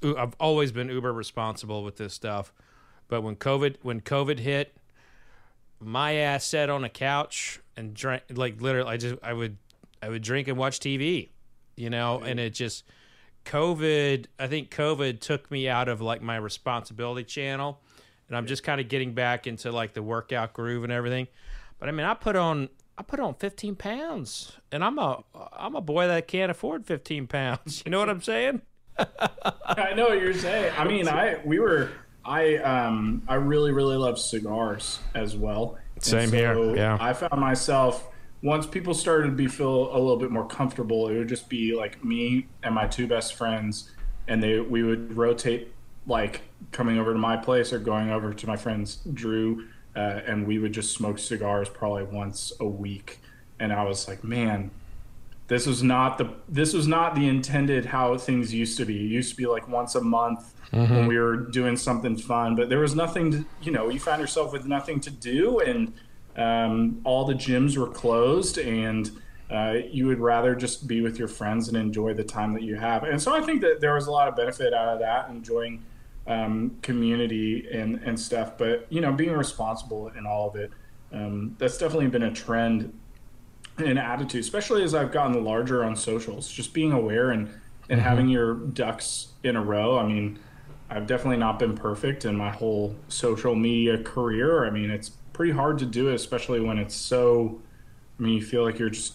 [0.04, 2.54] I've always been uber responsible with this stuff,
[3.08, 4.78] but when COVID when COVID hit,
[5.80, 8.89] my ass sat on a couch and drank like literally.
[8.89, 9.58] I just I would
[10.02, 11.30] I would drink and watch TV,
[11.76, 12.84] you know, and it just
[13.45, 17.80] COVID, I think COVID took me out of like my responsibility channel
[18.28, 21.28] and I'm just kind of getting back into like the workout groove and everything.
[21.80, 25.24] But I mean, I put on I put on 15 pounds, and I'm a
[25.54, 27.84] I'm a boy that can't afford 15 pounds.
[27.86, 28.62] You know what I'm saying?
[29.66, 30.74] I know what you're saying.
[30.78, 31.91] I mean, I we were
[32.26, 35.78] I um I really really love cigars as well.
[36.00, 36.76] Same so here.
[36.76, 36.98] Yeah.
[37.00, 38.10] I found myself
[38.43, 41.76] once people started to be feel a little bit more comfortable, it would just be
[41.76, 43.91] like me and my two best friends,
[44.28, 45.74] and they we would rotate
[46.06, 46.41] like
[46.72, 50.60] coming over to my place or going over to my friend's Drew, uh, and we
[50.60, 53.20] would just smoke cigars probably once a week.
[53.60, 54.72] And I was like, man,
[55.48, 59.06] this was not the this was not the intended how things used to be.
[59.06, 60.93] It used to be like once a month mm-hmm.
[60.93, 64.22] when we were doing something fun, but there was nothing to you know you found
[64.22, 65.93] yourself with nothing to do and
[66.36, 69.12] um, all the gyms were closed and
[69.50, 72.76] uh, you would rather just be with your friends and enjoy the time that you
[72.76, 73.04] have.
[73.04, 75.84] And so I think that there was a lot of benefit out of that, enjoying
[76.28, 78.58] um, community and, and stuff.
[78.58, 80.72] But, you know, being responsible in all of it,
[81.14, 82.93] um, that's definitely been a trend
[83.80, 87.47] in attitude, especially as I've gotten larger on socials, just being aware and,
[87.89, 87.99] and mm-hmm.
[87.99, 89.97] having your ducks in a row.
[89.97, 90.39] I mean,
[90.89, 94.65] I've definitely not been perfect in my whole social media career.
[94.65, 97.61] I mean, it's pretty hard to do it, especially when it's so.
[98.19, 99.13] I mean, you feel like you're just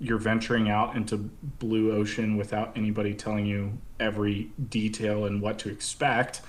[0.00, 1.16] you're venturing out into
[1.58, 6.40] blue ocean without anybody telling you every detail and what to expect.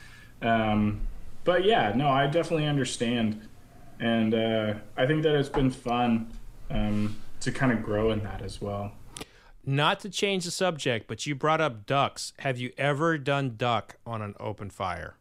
[0.42, 1.02] Um,
[1.44, 3.42] but yeah, no, I definitely understand,
[4.00, 6.32] and uh, I think that it's been fun
[6.70, 8.94] um, to kind of grow in that as well.
[9.66, 12.34] Not to change the subject, but you brought up ducks.
[12.40, 15.16] Have you ever done duck on an open fire?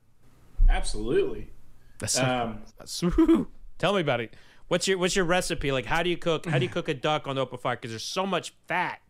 [0.69, 1.51] Absolutely.
[1.99, 3.05] That's, um, that's
[3.79, 4.35] Tell me about it.
[4.69, 5.73] What's your what's your recipe?
[5.73, 6.47] Like, how do you cook?
[6.47, 7.77] How do you cook a duck on the open fire?
[7.77, 9.01] Because there's so much fat.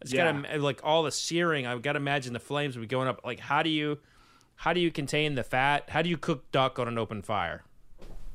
[0.00, 0.32] It's yeah.
[0.32, 1.66] got like all the searing.
[1.66, 3.20] I've got to imagine the flames would be going up.
[3.24, 3.98] Like, how do you
[4.56, 5.90] how do you contain the fat?
[5.90, 7.64] How do you cook duck on an open fire?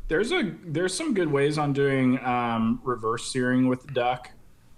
[0.10, 4.32] There's a there's some good ways on doing um, reverse searing with duck.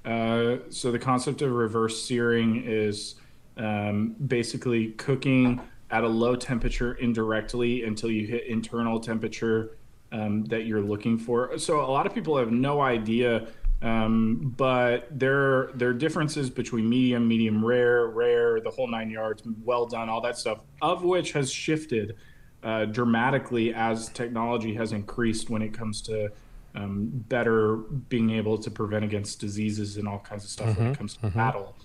[0.03, 3.15] Uh, so the concept of reverse searing is
[3.55, 9.77] um, basically cooking at a low temperature indirectly until you hit internal temperature
[10.11, 11.57] um, that you're looking for.
[11.57, 13.47] So a lot of people have no idea,
[13.81, 19.43] um, but there there are differences between medium, medium rare, rare, the whole nine yards,
[19.63, 22.17] well done, all that stuff, of which has shifted
[22.63, 26.31] uh, dramatically as technology has increased when it comes to
[26.75, 30.87] um, better being able to prevent against diseases and all kinds of stuff mm-hmm, when
[30.87, 31.37] it mm-hmm, comes to mm-hmm.
[31.37, 31.75] battle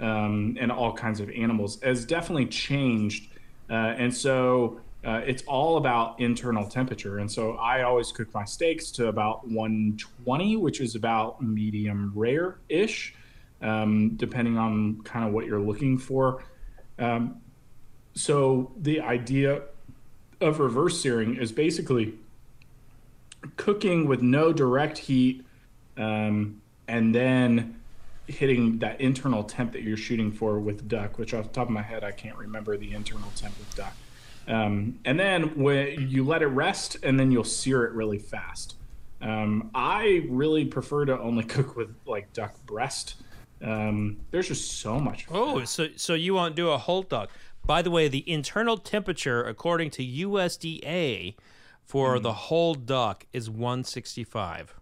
[0.00, 3.30] um, and all kinds of animals has definitely changed.
[3.70, 7.18] Uh, and so uh, it's all about internal temperature.
[7.18, 12.58] And so I always cook my steaks to about 120, which is about medium rare
[12.68, 13.14] ish,
[13.62, 16.44] um, depending on kind of what you're looking for.
[16.98, 17.40] Um,
[18.14, 19.62] so the idea
[20.44, 22.14] of reverse searing is basically
[23.56, 25.44] cooking with no direct heat
[25.96, 27.80] um, and then
[28.26, 31.72] hitting that internal temp that you're shooting for with duck, which off the top of
[31.72, 33.94] my head, I can't remember the internal temp with duck.
[34.46, 38.76] Um, and then when you let it rest, and then you'll sear it really fast.
[39.20, 43.16] Um, I really prefer to only cook with like duck breast.
[43.62, 45.26] Um, there's just so much.
[45.30, 47.30] Oh, so so you won't do a whole duck.
[47.66, 51.34] By the way, the internal temperature, according to USDA,
[51.82, 52.22] for mm.
[52.22, 54.74] the whole duck is 165.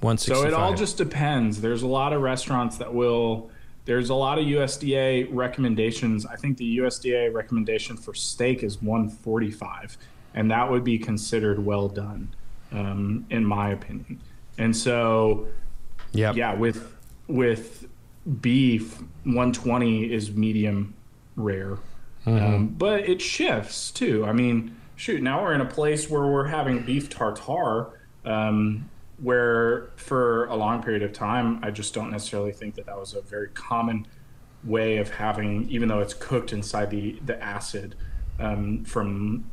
[0.00, 0.36] 165.
[0.36, 1.60] So it all just depends.
[1.60, 3.50] There's a lot of restaurants that will
[3.84, 6.24] there's a lot of USDA recommendations.
[6.24, 9.98] I think the USDA recommendation for steak is 145,
[10.34, 12.34] and that would be considered well done,
[12.72, 14.20] um, in my opinion.
[14.56, 15.48] And so,
[16.12, 16.34] yep.
[16.34, 16.94] yeah, with
[17.28, 17.88] with
[18.40, 20.94] beef, 120 is medium
[21.36, 21.78] rare,
[22.26, 22.44] mm-hmm.
[22.44, 24.24] um, but it shifts too.
[24.24, 28.00] I mean, shoot, now we're in a place where we're having beef tartare.
[28.24, 32.98] Um, where for a long period of time, I just don't necessarily think that that
[32.98, 34.06] was a very common
[34.64, 37.94] way of having, even though it's cooked inside the the acid
[38.40, 39.44] um, from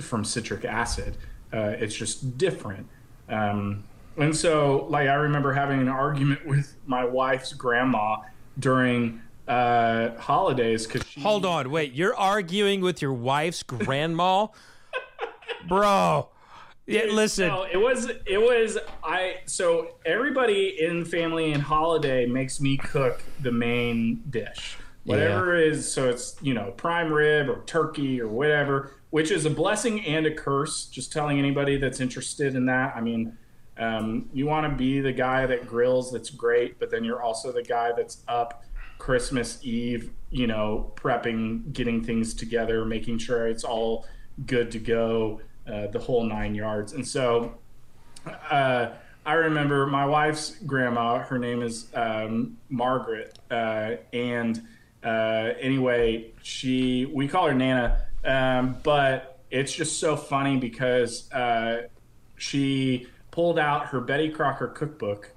[0.00, 1.16] from citric acid,
[1.52, 2.86] uh, it's just different.
[3.28, 3.84] Um,
[4.16, 8.18] and so, like, I remember having an argument with my wife's grandma
[8.58, 14.46] during uh, holidays because hold on, wait, you're arguing with your wife's grandma,
[15.68, 16.28] bro.
[16.86, 17.48] Yeah, listen.
[17.48, 23.22] No, it was it was I so everybody in family and holiday makes me cook
[23.40, 24.76] the main dish.
[25.04, 25.70] Whatever yeah.
[25.70, 30.04] is so it's, you know, prime rib or turkey or whatever, which is a blessing
[30.06, 30.86] and a curse.
[30.86, 32.94] Just telling anybody that's interested in that.
[32.96, 33.36] I mean,
[33.78, 37.52] um, you want to be the guy that grills that's great, but then you're also
[37.52, 38.64] the guy that's up
[39.04, 44.06] Christmas Eve, you know, prepping, getting things together, making sure it's all
[44.46, 46.94] good to go uh, the whole nine yards.
[46.94, 47.54] And so
[48.50, 48.92] uh,
[49.26, 51.18] I remember my wife's grandma.
[51.18, 54.62] Her name is um, Margaret, uh, and
[55.02, 61.88] uh, anyway, she we call her Nana, um, but it's just so funny because uh,
[62.36, 65.30] she pulled out her Betty Crocker cookbook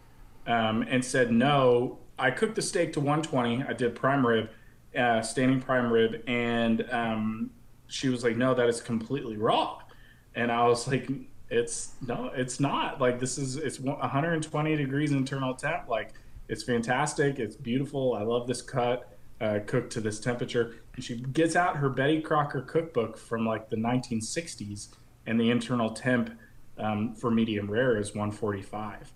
[0.45, 3.63] um, and said, "No, I cooked the steak to 120.
[3.63, 4.49] I did prime rib,
[4.97, 7.51] uh, standing prime rib, and um,
[7.87, 9.79] she was like, "No, that is completely raw."
[10.35, 11.09] And I was like,
[11.49, 12.99] "It's no, it's not.
[12.99, 15.87] Like this is it's 120 degrees internal temp.
[15.87, 16.13] Like
[16.47, 17.39] it's fantastic.
[17.39, 18.15] It's beautiful.
[18.15, 20.77] I love this cut." Uh, cooked to this temperature.
[20.95, 24.87] And she gets out her Betty Crocker cookbook from like the 1960s,
[25.27, 26.31] and the internal temp
[26.79, 29.13] um, for medium rare is 145.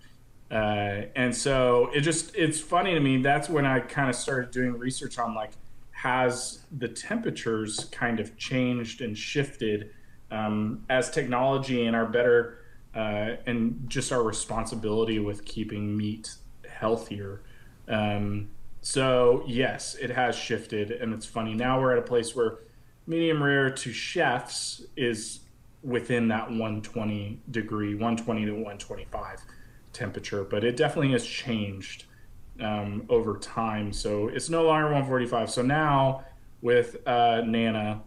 [0.52, 3.22] Uh, and so it just it's funny to me.
[3.22, 5.52] That's when I kind of started doing research on like
[5.92, 9.92] has the temperatures kind of changed and shifted
[10.30, 12.60] um, as technology and our better
[12.96, 16.36] uh, and just our responsibility with keeping meat
[16.70, 17.44] healthier.
[17.88, 18.50] Um,
[18.82, 21.54] so yes, it has shifted, and it's funny.
[21.54, 22.60] Now we're at a place where
[23.08, 25.42] medium rare to chefs is
[25.82, 29.40] within that 120 degree, 120 to 125
[29.94, 32.06] temperature, but it definitely has changed
[32.60, 33.92] um, over time.
[33.92, 35.50] So it's no longer 145.
[35.50, 36.24] So now
[36.62, 38.02] with uh, Nana,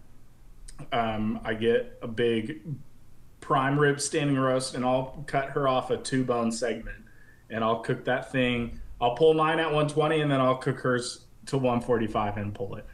[0.92, 2.60] um, I get a big
[3.40, 6.96] prime rib standing roast, and I'll cut her off a two bone segment,
[7.50, 8.80] and I'll cook that thing.
[9.00, 12.86] I'll pull mine at 120, and then I'll cook hers to 145 and pull it.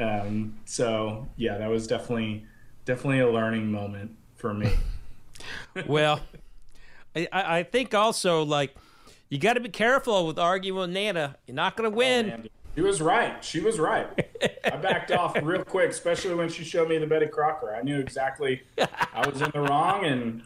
[0.00, 2.44] Um, so yeah, that was definitely
[2.84, 4.72] definitely a learning moment for me.
[5.86, 6.20] well,
[7.16, 8.74] I, I think also like
[9.28, 11.36] you got to be careful with arguing with Nana.
[11.46, 12.44] You're not going to win.
[12.44, 13.42] Oh, she was right.
[13.42, 14.06] She was right.
[14.64, 17.74] I backed off real quick, especially when she showed me the Betty Crocker.
[17.74, 20.42] I knew exactly I was in the wrong, and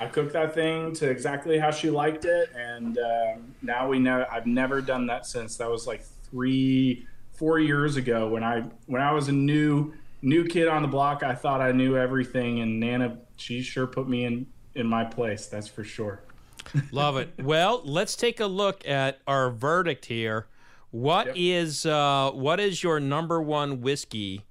[0.00, 2.50] I cooked that thing to exactly how she liked it.
[2.56, 4.26] And um, now we know.
[4.30, 5.56] I've never done that since.
[5.56, 10.44] That was like three, four years ago when I when I was a new new
[10.44, 11.22] kid on the block.
[11.22, 15.46] I thought I knew everything, and Nana, she sure put me in in my place.
[15.46, 16.20] That's for sure.
[16.92, 17.32] Love it.
[17.38, 20.46] Well, let's take a look at our verdict here.
[20.90, 21.36] What yep.
[21.36, 24.44] is uh, what is your number one whiskey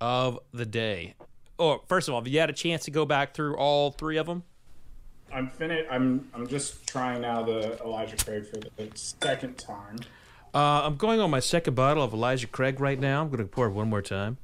[0.00, 1.14] of the day?
[1.58, 4.16] Oh, first of all, have you had a chance to go back through all three
[4.16, 4.42] of them?
[5.32, 5.88] I'm finished.
[5.90, 9.98] I'm I'm just trying now the Elijah Craig for the second time.
[10.54, 13.20] Uh, I'm going on my second bottle of Elijah Craig right now.
[13.20, 14.38] I'm going to pour it one more time.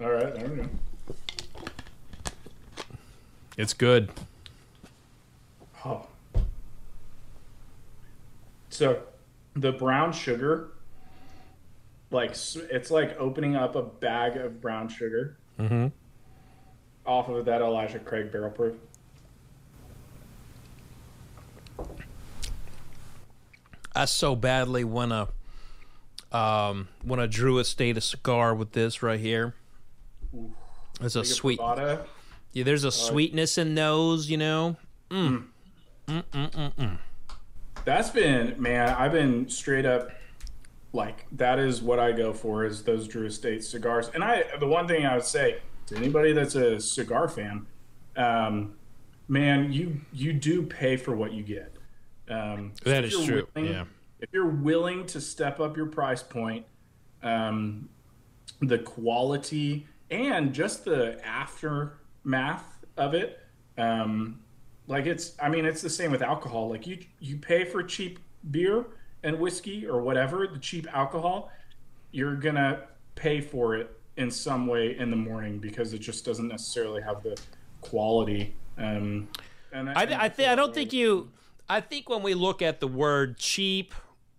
[0.00, 0.68] All right, there we go.
[3.56, 4.10] It's good.
[5.84, 6.06] Oh.
[8.80, 9.02] So
[9.56, 10.70] the brown sugar,
[12.10, 15.88] like it's like opening up a bag of brown sugar mm-hmm.
[17.04, 18.76] off of that Elijah Craig barrel proof.
[23.94, 29.20] I so badly want to um, want to Drew Estate a cigar with this right
[29.20, 29.54] here.
[30.98, 31.60] There's a sweet.
[31.60, 34.76] Yeah, there's a sweetness in those, you know.
[35.10, 35.48] Mm.
[36.08, 36.24] mm.
[36.32, 36.98] Mm-mm-mm-mm.
[37.84, 38.90] That's been man.
[38.90, 40.10] I've been straight up
[40.92, 44.10] like that is what I go for is those Drew Estate cigars.
[44.14, 47.66] And I the one thing I would say to anybody that's a cigar fan,
[48.16, 48.74] um,
[49.28, 51.76] man, you you do pay for what you get.
[52.28, 53.46] Um, that is true.
[53.54, 53.84] Willing, yeah.
[54.20, 56.66] If you're willing to step up your price point,
[57.22, 57.88] um,
[58.60, 63.40] the quality and just the aftermath of it,
[63.78, 64.40] um,
[64.90, 66.68] like it's, I mean, it's the same with alcohol.
[66.68, 68.18] Like you, you pay for cheap
[68.50, 68.84] beer
[69.22, 71.50] and whiskey or whatever, the cheap alcohol,
[72.10, 72.82] you're gonna
[73.14, 77.22] pay for it in some way in the morning because it just doesn't necessarily have
[77.22, 77.38] the
[77.80, 78.54] quality.
[78.76, 79.28] Um,
[79.72, 81.30] and I, I, I, th- I don't think you.
[81.68, 83.94] I think when we look at the word cheap,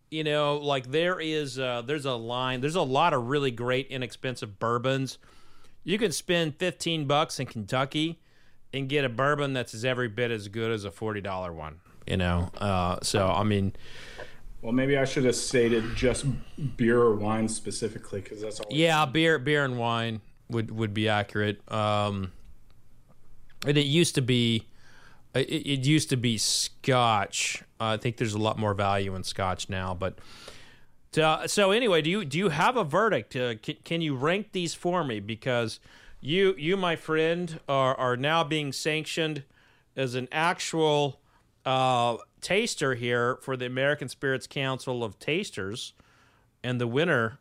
[0.09, 2.59] you know, like there is, uh, there's a line.
[2.59, 5.17] There's a lot of really great inexpensive bourbons.
[5.85, 8.19] You can spend fifteen bucks in Kentucky
[8.73, 11.79] and get a bourbon that's every bit as good as a forty dollar one.
[12.07, 13.73] You know, uh, so I mean,
[14.61, 16.25] well, maybe I should have stated just
[16.77, 18.67] beer or wine specifically because that's all.
[18.69, 21.61] Yeah, beer, beer and wine would would be accurate.
[21.71, 22.31] Um,
[23.65, 24.67] and it used to be,
[25.35, 27.63] it, it used to be Scotch.
[27.79, 30.19] Uh, I think there's a lot more value in Scotch now, but.
[31.17, 33.35] Uh, so anyway, do you do you have a verdict?
[33.35, 35.19] Uh, can, can you rank these for me?
[35.19, 35.81] Because
[36.21, 39.43] you you my friend are are now being sanctioned
[39.95, 41.19] as an actual
[41.65, 45.93] uh, taster here for the American Spirits Council of Tasters,
[46.63, 47.39] and the winner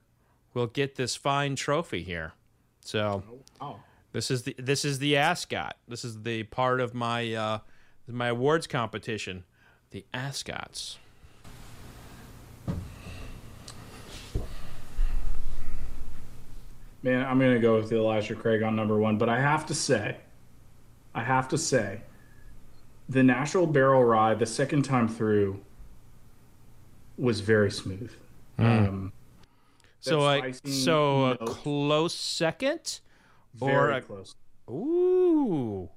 [0.54, 2.32] will get this fine trophy here.
[2.80, 3.22] So,
[3.60, 3.78] oh,
[4.12, 5.76] This is the this is the ascot.
[5.86, 7.58] This is the part of my uh,
[8.08, 9.44] my awards competition,
[9.90, 10.98] the ascots.
[17.02, 19.74] Man, I'm gonna go with the Elijah Craig on number one, but I have to
[19.74, 20.16] say,
[21.14, 22.02] I have to say,
[23.08, 25.60] the Nashville Barrel Rye the second time through
[27.16, 28.12] was very smooth.
[28.58, 28.88] Mm.
[28.88, 29.12] Um,
[30.00, 33.00] so a so a close second,
[33.60, 34.34] or a, close.
[34.68, 35.88] Ooh,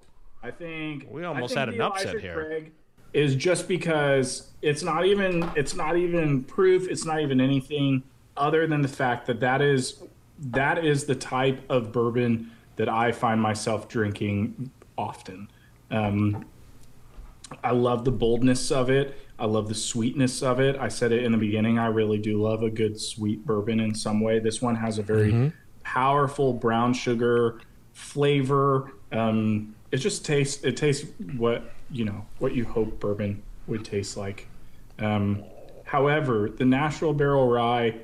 [0.42, 2.34] I think we almost think had an upset here.
[2.34, 2.72] Craig
[3.14, 6.88] is just because it's not even it's not even proof.
[6.90, 8.04] It's not even anything
[8.36, 10.04] other than the fact that that is
[10.52, 15.50] that is the type of bourbon that I find myself drinking often.
[15.92, 16.46] Um,
[17.64, 19.18] I love the boldness of it.
[19.38, 20.76] I love the sweetness of it.
[20.78, 21.78] I said it in the beginning.
[21.78, 24.40] I really do love a good sweet bourbon in some way.
[24.40, 25.48] This one has a very mm-hmm.
[25.84, 27.62] powerful brown sugar
[27.94, 28.94] flavor.
[29.12, 30.64] Um, it just tastes.
[30.64, 34.48] It tastes what you know what you hope bourbon would taste like.
[35.00, 35.44] Um,
[35.84, 38.00] however, the Nashville Barrel Rye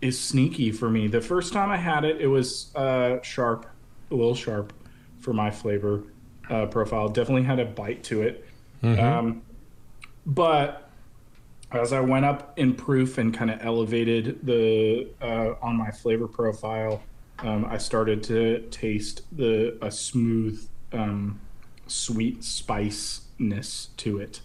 [0.00, 1.06] is sneaky for me.
[1.08, 3.66] The first time I had it, it was uh, sharp,
[4.10, 4.72] a little sharp
[5.18, 6.04] for my flavor
[6.50, 7.08] uh, profile.
[7.08, 8.44] Definitely had a bite to it.
[8.82, 9.02] Mm-hmm.
[9.02, 9.42] Um,
[10.26, 10.90] but
[11.72, 16.28] as I went up in proof and kind of elevated the uh, on my flavor
[16.28, 17.02] profile,
[17.40, 21.40] um, I started to taste the a smooth, um,
[21.86, 24.40] sweet spiciness to it,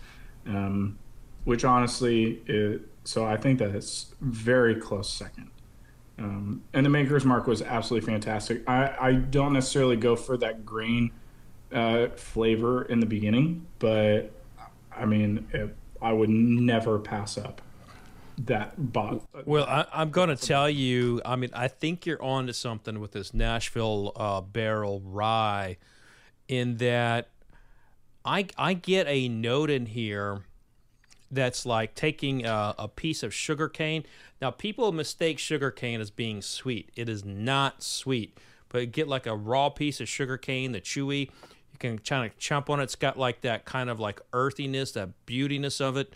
[0.48, 0.98] um,
[1.44, 5.52] which honestly, it, so I think that it's very close second.
[6.18, 8.68] Um, and the Maker's Mark was absolutely fantastic.
[8.70, 11.12] I, I don't necessarily go for that grain
[11.74, 14.32] uh, flavor in the beginning, but
[14.92, 17.62] I mean, it, I would never pass up
[18.46, 19.22] that bot.
[19.46, 21.22] Well, I, am going to tell you.
[21.26, 25.78] I mean, I think you're on to something with this Nashville uh, Barrel Rye,
[26.48, 27.30] in that
[28.26, 30.44] I I get a note in here
[31.32, 34.06] that's like taking a, a piece of sugar cane.
[34.42, 36.92] Now, people mistake sugar cane as being sweet.
[36.96, 38.38] It is not sweet,
[38.70, 41.30] but get like a raw piece of sugar cane, the chewy
[41.72, 42.84] You can kind of chomp on it.
[42.84, 46.14] It's got like that kind of like earthiness, that beautiness of it.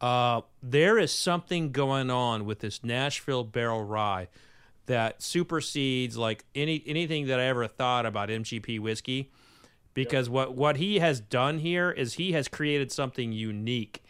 [0.00, 4.28] Uh, there is something going on with this Nashville Barrel Rye
[4.86, 9.30] that supersedes like any anything that I ever thought about MGP whiskey.
[9.94, 10.32] Because yep.
[10.32, 14.02] what what he has done here is he has created something unique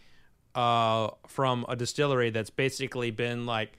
[0.54, 3.72] uh, from a distillery that's basically been like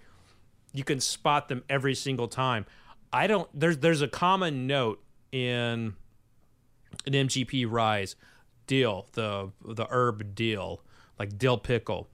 [0.73, 2.65] you can spot them every single time.
[3.13, 5.01] I don't there's there's a common note
[5.32, 5.95] in
[7.05, 8.15] an MGP Rise
[8.67, 10.82] deal, the the herb deal,
[11.17, 12.09] like dill pickle,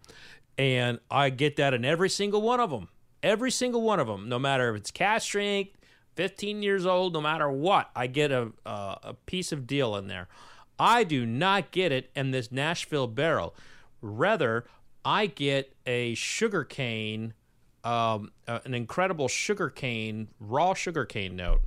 [0.57, 2.89] and I get that in every single one of them.
[3.23, 5.77] Every single one of them, no matter if it's cask strength,
[6.15, 10.07] 15 years old, no matter what, I get a, a, a piece of deal in
[10.07, 10.27] there.
[10.79, 13.53] I do not get it in this Nashville barrel.
[14.01, 14.65] Rather,
[15.05, 17.33] I get a sugar cane,
[17.83, 21.61] um, uh, an incredible sugar cane, raw sugar cane note.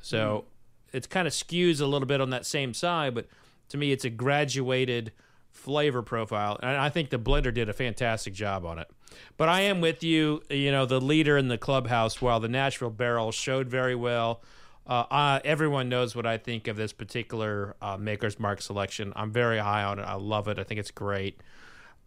[0.00, 0.44] So
[0.92, 3.26] it's kind of skews a little bit on that same side, but
[3.68, 5.12] to me, it's a graduated
[5.52, 8.88] flavor profile, and I think the blender did a fantastic job on it.
[9.36, 10.42] But I am with you.
[10.48, 14.42] You know, the leader in the clubhouse, while the Nashville Barrel showed very well.
[14.86, 19.12] Uh, uh, everyone knows what I think of this particular uh, Maker's Mark selection.
[19.14, 20.02] I'm very high on it.
[20.02, 20.58] I love it.
[20.58, 21.40] I think it's great.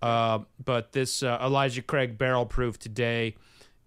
[0.02, 3.36] Uh, but this uh, Elijah Craig Barrel Proof today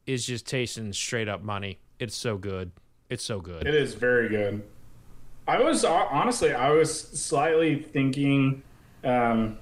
[0.06, 1.78] is just tasting straight up money.
[1.98, 2.72] It's so good.
[3.10, 3.66] It's so good.
[3.66, 4.62] It is very good.
[5.46, 8.62] I was honestly, I was slightly thinking
[9.04, 9.58] um,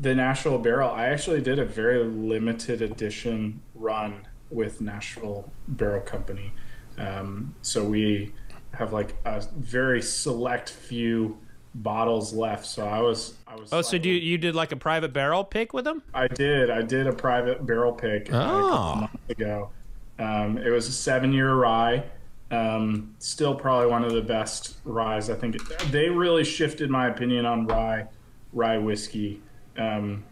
[0.00, 0.90] the Nashville Barrel.
[0.90, 6.52] I actually did a very limited edition run with Nashville Barrel Company.
[6.98, 8.32] Um, so we
[8.72, 11.38] have like a very select few
[11.74, 12.66] bottles left.
[12.66, 13.72] So I was, I was.
[13.72, 16.02] Oh, so you you did like a private barrel pick with them?
[16.12, 16.70] I did.
[16.70, 18.96] I did a private barrel pick oh.
[18.96, 19.70] months ago.
[20.18, 22.04] Um, it was a seven year rye.
[22.50, 25.28] Um, still, probably one of the best ryes.
[25.30, 25.56] I think
[25.90, 28.06] they really shifted my opinion on rye,
[28.52, 29.40] rye whiskey.
[29.76, 30.24] Um,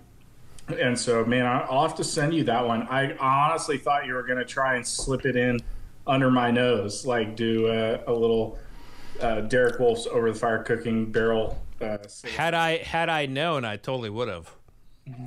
[0.68, 2.82] and so, man, I'll have to send you that one.
[2.82, 5.58] I honestly thought you were going to try and slip it in
[6.06, 8.58] under my nose, like do a, a little
[9.20, 11.62] uh, Derek Wolf's over the fire cooking barrel.
[11.80, 11.98] Uh,
[12.34, 14.54] had I had I known, I totally would have.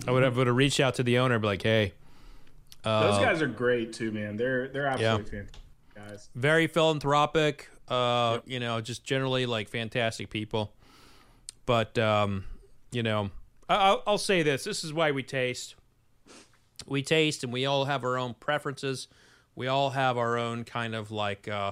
[0.08, 1.94] I would have would have reached out to the owner, be like, "Hey,
[2.84, 4.38] uh, those guys are great too, man.
[4.38, 5.44] They're they're absolutely yeah.
[5.44, 5.62] fantastic
[5.96, 6.30] guys.
[6.36, 7.70] Very philanthropic.
[7.88, 8.44] Uh, yep.
[8.48, 10.74] you know, just generally like fantastic people.
[11.66, 12.46] But um,
[12.92, 13.32] you know,
[13.68, 15.76] I- I'll say this: this is why we taste.
[16.86, 19.08] We taste, and we all have our own preferences.
[19.56, 21.72] We all have our own kind of like uh,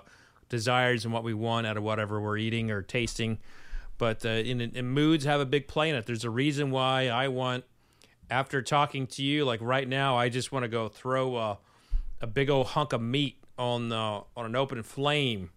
[0.49, 3.39] desires and what we want out of whatever we're eating or tasting.
[3.97, 6.05] But uh, in, in moods have a big play in it.
[6.05, 7.63] There's a reason why I want,
[8.29, 11.57] after talking to you, like right now, I just want to go throw a,
[12.21, 15.51] a big old hunk of meat on uh, on an open flame,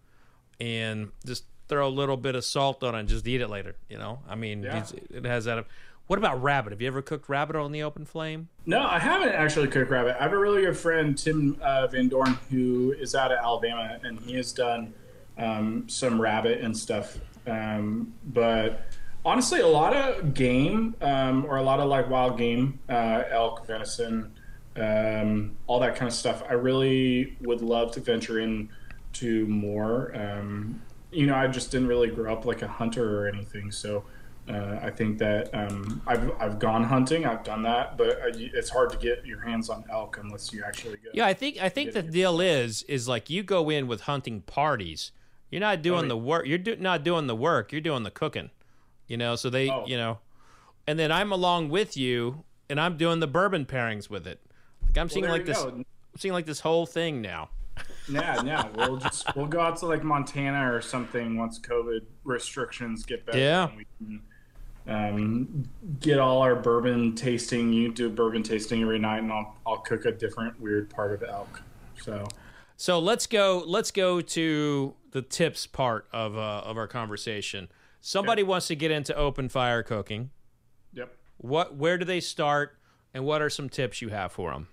[0.61, 3.75] and just throw a little bit of salt on it and just eat it later.
[3.89, 4.85] You know, I mean, yeah.
[5.11, 5.67] it has that.
[6.07, 6.71] What about rabbit?
[6.71, 8.49] Have you ever cooked rabbit on the open flame?
[8.65, 10.17] No, I haven't actually cooked rabbit.
[10.21, 13.99] I have a really good friend, Tim uh, Van Dorn, who is out of Alabama,
[14.05, 14.95] and he has done
[15.37, 17.19] um, some rabbit and stuff.
[17.49, 18.83] Um, but
[19.25, 23.67] honestly, a lot of game um, or a lot of like wild game, uh, elk,
[23.67, 24.33] venison,
[24.77, 26.45] um, all that kind of stuff.
[26.49, 30.15] I really would love to venture into more.
[30.15, 34.05] Um, you know, I just didn't really grow up like a hunter or anything, so
[34.49, 38.91] uh, I think that um, I've I've gone hunting, I've done that, but it's hard
[38.91, 41.11] to get your hands on elk unless you actually go.
[41.13, 44.43] Yeah, I think I think the deal is is like you go in with hunting
[44.43, 45.13] parties.
[45.51, 46.09] You're not doing oh, yeah.
[46.09, 46.47] the work.
[46.47, 47.73] You're do, not doing the work.
[47.73, 48.51] You're doing the cooking.
[49.09, 49.85] You know, so they, oh.
[49.87, 50.19] you know,
[50.87, 54.41] and then I'm along with you, and I'm doing the bourbon pairings with it.
[54.83, 55.63] Like I'm well, seeing like this.
[55.63, 55.69] Go.
[55.71, 55.85] I'm
[56.17, 57.51] seeing like this whole thing now.
[58.09, 58.69] yeah, yeah.
[58.75, 63.39] We'll just we'll go out to like Montana or something once COVID restrictions get better.
[63.39, 63.69] Yeah.
[64.89, 65.69] Um,
[66.01, 67.73] get all our bourbon tasting.
[67.73, 71.23] You do bourbon tasting every night, and I'll I'll cook a different weird part of
[71.23, 71.63] elk.
[72.03, 72.27] So,
[72.77, 73.63] so let's go.
[73.67, 77.69] Let's go to the tips part of uh, of our conversation.
[78.01, 78.49] Somebody okay.
[78.49, 80.31] wants to get into open fire cooking.
[80.93, 81.15] Yep.
[81.39, 81.77] What?
[81.77, 82.79] Where do they start?
[83.13, 84.69] And what are some tips you have for them?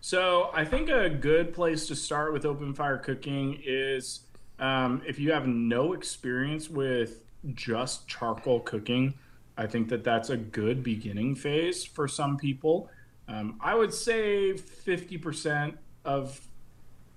[0.00, 4.20] So I think a good place to start with open fire cooking is
[4.58, 9.14] um, if you have no experience with just charcoal cooking,
[9.56, 12.90] I think that that's a good beginning phase for some people.
[13.28, 15.74] Um, I would say 50%
[16.04, 16.40] of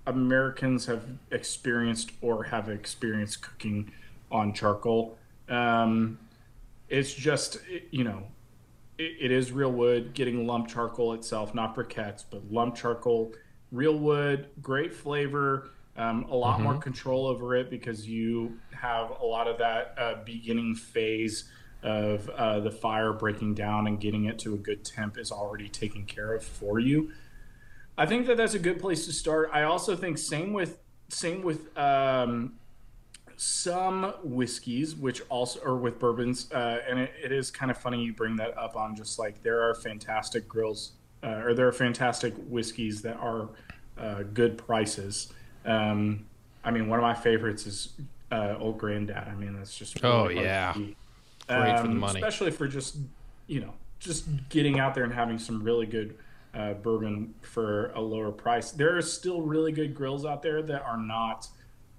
[0.08, 3.92] Americans have experienced or have experienced cooking
[4.32, 5.18] on charcoal.
[5.48, 6.18] Um,
[6.88, 7.60] it's just,
[7.92, 8.24] you know,
[8.98, 13.34] it, it is real wood, getting lump charcoal itself, not briquettes, but lump charcoal,
[13.72, 16.64] real wood, great flavor, um, a lot mm-hmm.
[16.64, 21.50] more control over it because you have a lot of that uh, beginning phase
[21.84, 25.68] of uh, the fire breaking down and getting it to a good temp is already
[25.68, 27.12] taken care of for you.
[27.98, 29.50] I think that that's a good place to start.
[29.52, 30.80] I also think same with
[31.10, 32.54] same with um,
[33.36, 38.02] some whiskeys, which also or with bourbons, uh, and it, it is kind of funny
[38.02, 40.94] you bring that up on just like there are fantastic grills
[41.24, 43.50] uh, or there are fantastic whiskeys that are
[43.98, 45.34] uh, good prices.
[45.66, 46.26] Um,
[46.64, 47.94] I mean, one of my favorites is
[48.32, 49.28] uh, Old Grandad.
[49.28, 50.96] I mean, that's just really oh yeah, great
[51.50, 52.98] um, for the um, money, especially for just
[53.48, 56.18] you know just getting out there and having some really good
[56.54, 58.72] uh, bourbon for a lower price.
[58.72, 61.48] There are still really good grills out there that are not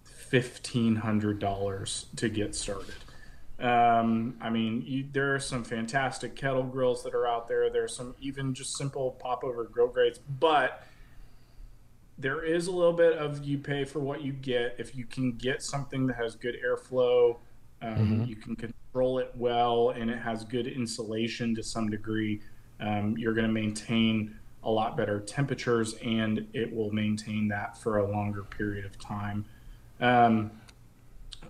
[0.05, 2.95] fifteen hundred dollars to get started.
[3.59, 7.69] Um, I mean, you, there are some fantastic kettle grills that are out there.
[7.69, 10.83] There's some even just simple pop over grill grates, but
[12.21, 14.77] there is a little bit of you pay for what you get.
[14.79, 17.39] If you can get something that has good airflow,
[17.81, 18.25] um, mm-hmm.
[18.25, 22.43] you can control it well, and it has good insulation to some degree.
[22.79, 27.99] Um, you're going to maintain a lot better temperatures, and it will maintain that for
[27.99, 29.47] a longer period of time.
[30.01, 30.51] Um,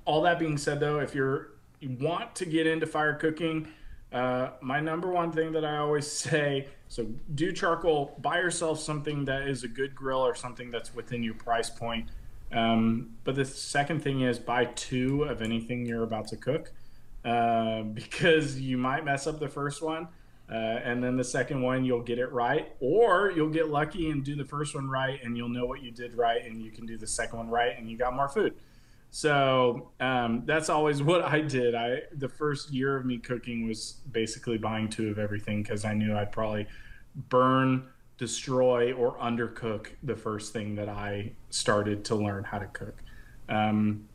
[0.05, 1.49] all that being said, though, if you're
[1.81, 3.67] you want to get into fire cooking,
[4.13, 7.07] uh, my number one thing that I always say so
[7.37, 8.17] do charcoal.
[8.19, 12.09] Buy yourself something that is a good grill or something that's within your price point.
[12.51, 16.73] Um, but the second thing is buy two of anything you're about to cook
[17.25, 20.09] uh, because you might mess up the first one.
[20.51, 24.25] Uh, and then the second one, you'll get it right, or you'll get lucky and
[24.25, 26.87] do the first one right, and you'll know what you did right, and you can
[26.87, 28.53] do the second one right, and you got more food.
[29.11, 31.75] So um, that's always what I did.
[31.75, 35.95] I the first year of me cooking was basically buying two of everything because I
[35.95, 36.67] knew I'd probably
[37.29, 37.89] burn,
[38.19, 42.97] destroy, or undercook the first thing that I started to learn how to cook.
[43.49, 44.09] Um,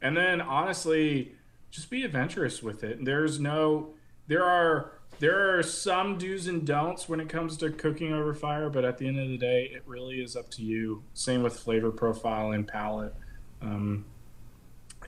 [0.00, 1.32] and then honestly,
[1.70, 3.04] just be adventurous with it.
[3.04, 3.90] There's no,
[4.26, 8.68] there are there are some do's and don'ts when it comes to cooking over fire,
[8.68, 11.04] but at the end of the day, it really is up to you.
[11.14, 13.14] Same with flavor profile and palate.
[13.60, 14.04] Um,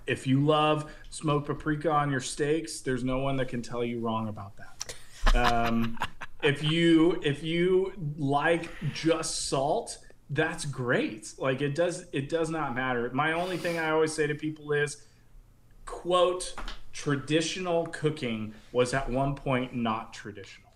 [0.07, 4.01] if you love smoked paprika on your steaks, there's no one that can tell you
[4.01, 4.95] wrong about that.
[5.35, 5.99] Um,
[6.43, 9.99] if you if you like just salt,
[10.31, 11.33] that's great.
[11.39, 13.11] Like it does it does not matter.
[13.13, 15.03] My only thing I always say to people is
[15.87, 16.55] quote
[16.93, 20.71] traditional cooking was at one point not traditional.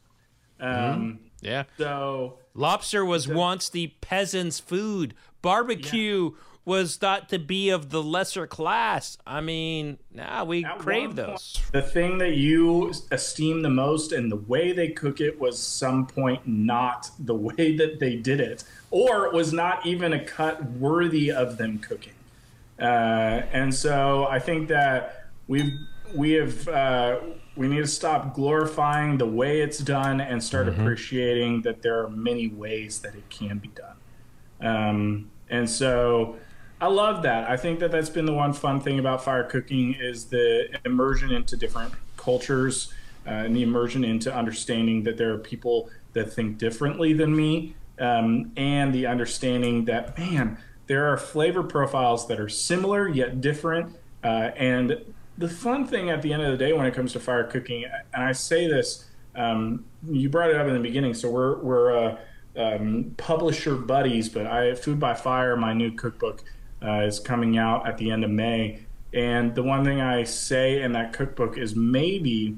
[0.60, 1.16] Um, mm-hmm.
[1.40, 1.64] Yeah.
[1.76, 5.14] So lobster was once the peasant's food.
[5.40, 9.16] Barbecue yeah was thought to be of the lesser class.
[9.26, 11.56] I mean, now nah, we At crave those.
[11.56, 15.58] Point, the thing that you esteem the most and the way they cook it was
[15.58, 20.22] some point not the way that they did it, or it was not even a
[20.22, 22.12] cut worthy of them cooking.
[22.78, 25.72] Uh, and so I think that we've
[26.14, 27.20] we have uh,
[27.56, 30.82] we need to stop glorifying the way it's done and start mm-hmm.
[30.82, 33.96] appreciating that there are many ways that it can be done.
[34.60, 36.36] Um, and so
[36.80, 37.50] I love that.
[37.50, 41.32] I think that that's been the one fun thing about fire cooking is the immersion
[41.32, 42.92] into different cultures
[43.26, 47.74] uh, and the immersion into understanding that there are people that think differently than me,
[47.98, 50.56] um, and the understanding that man,
[50.86, 53.94] there are flavor profiles that are similar yet different.
[54.22, 55.04] Uh, and
[55.36, 57.84] the fun thing at the end of the day when it comes to fire cooking,
[58.14, 61.96] and I say this, um, you brought it up in the beginning, so we're we're
[61.96, 62.16] uh,
[62.56, 66.44] um, publisher buddies, but I Food by Fire, my new cookbook
[66.82, 68.80] uh, is coming out at the end of May.
[69.12, 72.56] And the one thing I say in that cookbook is maybe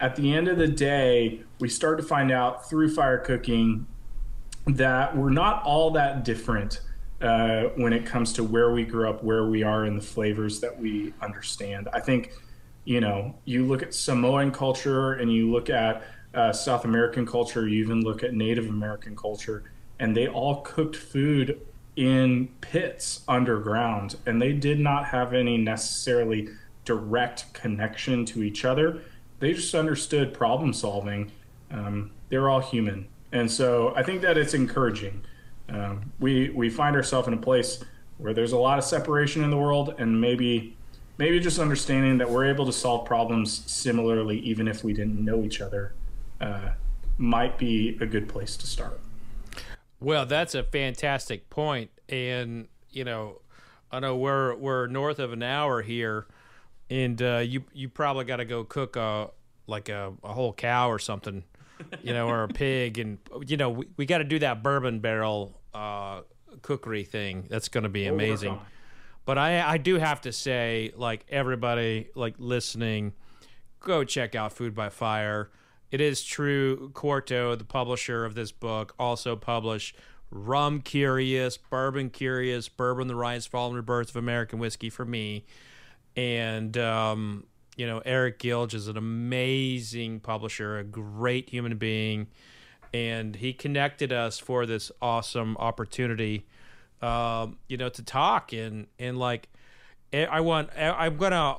[0.00, 3.86] at the end of the day, we start to find out through fire cooking
[4.66, 6.80] that we're not all that different
[7.20, 10.60] uh, when it comes to where we grew up, where we are, and the flavors
[10.60, 11.88] that we understand.
[11.92, 12.32] I think,
[12.84, 16.02] you know, you look at Samoan culture and you look at
[16.34, 19.70] uh, South American culture, you even look at Native American culture,
[20.00, 21.60] and they all cooked food
[21.96, 26.48] in pits underground, and they did not have any necessarily
[26.84, 29.02] direct connection to each other.
[29.40, 31.30] They just understood problem solving.
[31.70, 35.22] Um, they're all human, and so I think that it's encouraging.
[35.68, 37.82] Um, we we find ourselves in a place
[38.18, 40.76] where there's a lot of separation in the world, and maybe
[41.18, 45.42] maybe just understanding that we're able to solve problems similarly, even if we didn't know
[45.44, 45.92] each other,
[46.40, 46.70] uh,
[47.18, 49.00] might be a good place to start.
[50.02, 53.40] Well, that's a fantastic point, and you know,
[53.90, 56.26] I know we're we're north of an hour here,
[56.90, 59.30] and uh, you you probably got to go cook a
[59.66, 61.44] like a, a whole cow or something,
[62.02, 64.98] you know, or a pig, and you know we, we got to do that bourbon
[64.98, 66.22] barrel uh,
[66.62, 67.46] cookery thing.
[67.48, 68.58] That's going to be amazing.
[69.24, 73.12] But I I do have to say, like everybody like listening,
[73.78, 75.50] go check out Food by Fire
[75.92, 76.90] it is true.
[76.94, 79.94] Quarto, the publisher of this book, also published
[80.30, 85.44] Rum Curious, Bourbon Curious, Bourbon the Rise, Fall, and Rebirth of American Whiskey for me.
[86.16, 87.44] And, um,
[87.76, 92.28] you know, Eric Gilg is an amazing publisher, a great human being.
[92.94, 96.46] And he connected us for this awesome opportunity,
[97.02, 98.54] um, you know, to talk.
[98.54, 99.50] And, and like,
[100.14, 101.56] I want, I'm going to,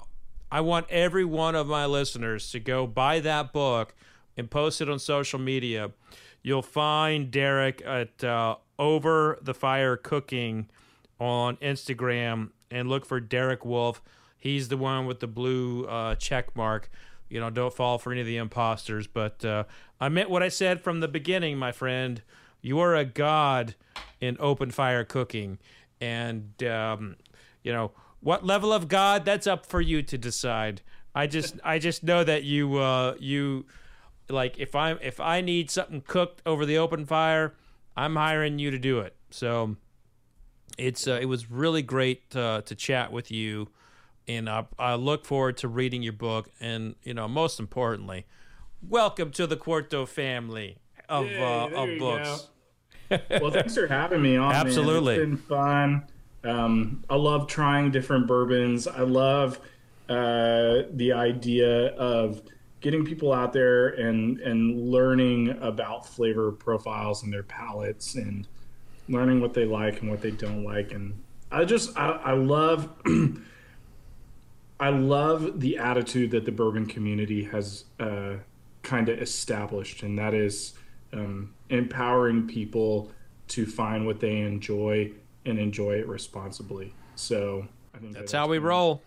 [0.52, 3.96] I want every one of my listeners to go buy that book
[4.38, 5.92] and post it on social media.
[6.42, 10.70] You'll find Derek at uh, Over the Fire Cooking
[11.20, 14.02] on Instagram and look for Derek Wolf.
[14.38, 16.90] He's the one with the blue uh, check mark.
[17.30, 19.08] You know, don't fall for any of the imposters.
[19.08, 19.64] But uh,
[20.02, 22.22] I meant what I said from the beginning, my friend.
[22.62, 23.76] You are a god
[24.20, 25.60] in open fire cooking.
[26.02, 27.16] And, um,
[27.64, 30.82] you know, what level of God, that's up for you to decide.
[31.16, 33.66] I just, I just know that you, uh, you,
[34.30, 37.56] like if I'm if I need something cooked over the open fire,
[37.96, 39.16] I'm hiring you to do it.
[39.30, 39.76] So
[40.78, 43.70] it's uh, it was really great uh, to chat with you,
[44.28, 46.50] and I, I look forward to reading your book.
[46.60, 48.26] And you know, most importantly,
[48.88, 50.78] welcome to the Quarto family
[51.10, 52.50] of Yay, uh, of books.
[53.42, 54.54] well, thanks for having me on.
[54.54, 55.34] Absolutely, man.
[55.34, 56.08] it's been fun.
[56.44, 58.88] Um, I love trying different bourbons.
[58.88, 59.60] I love
[60.10, 62.42] uh, the idea of
[62.84, 68.48] getting people out there and and learning about flavor profiles and their palates and
[69.10, 70.92] learning what they like and what they don't like.
[70.92, 71.20] And
[71.52, 72.90] i just i, I love
[74.80, 78.36] i love the attitude that the bourbon community has uh,
[78.84, 80.04] kind of established.
[80.04, 80.74] And that is
[81.14, 83.12] um, empowering people
[83.50, 85.12] to find what they enjoy
[85.46, 86.94] and enjoy it responsibly.
[87.16, 87.66] So
[87.96, 89.02] i think that's, how we roll.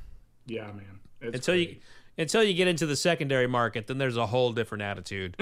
[0.47, 1.01] Yeah man.
[1.21, 1.69] Until great.
[1.69, 1.77] you
[2.19, 5.37] until you get into the secondary market, then there's a whole different attitude.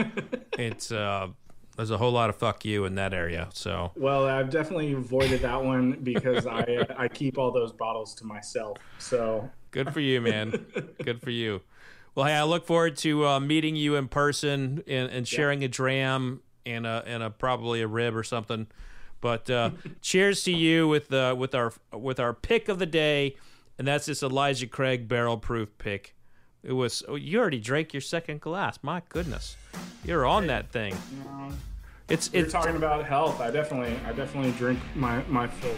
[0.59, 1.29] it's uh,
[1.77, 3.49] there's a whole lot of fuck you in that area.
[3.53, 8.25] So well, I've definitely avoided that one because I I keep all those bottles to
[8.25, 8.79] myself.
[8.99, 10.67] So good for you, man.
[11.03, 11.63] good for you.
[12.15, 15.67] Well, hey, I look forward to uh, meeting you in person and, and sharing yeah.
[15.67, 18.69] a dram and a and a probably a rib or something.
[19.21, 19.71] But uh,
[20.01, 23.37] cheers to you with uh, with our with our pick of the day,
[23.79, 26.14] and that's this Elijah Craig barrel proof pick.
[26.65, 27.03] It was.
[27.07, 28.79] Oh, you already drank your second glass.
[28.83, 29.57] My goodness,
[30.05, 30.97] you're on that thing.
[32.09, 33.41] It's You're it's talking about health.
[33.41, 35.75] I definitely I definitely drink my my fill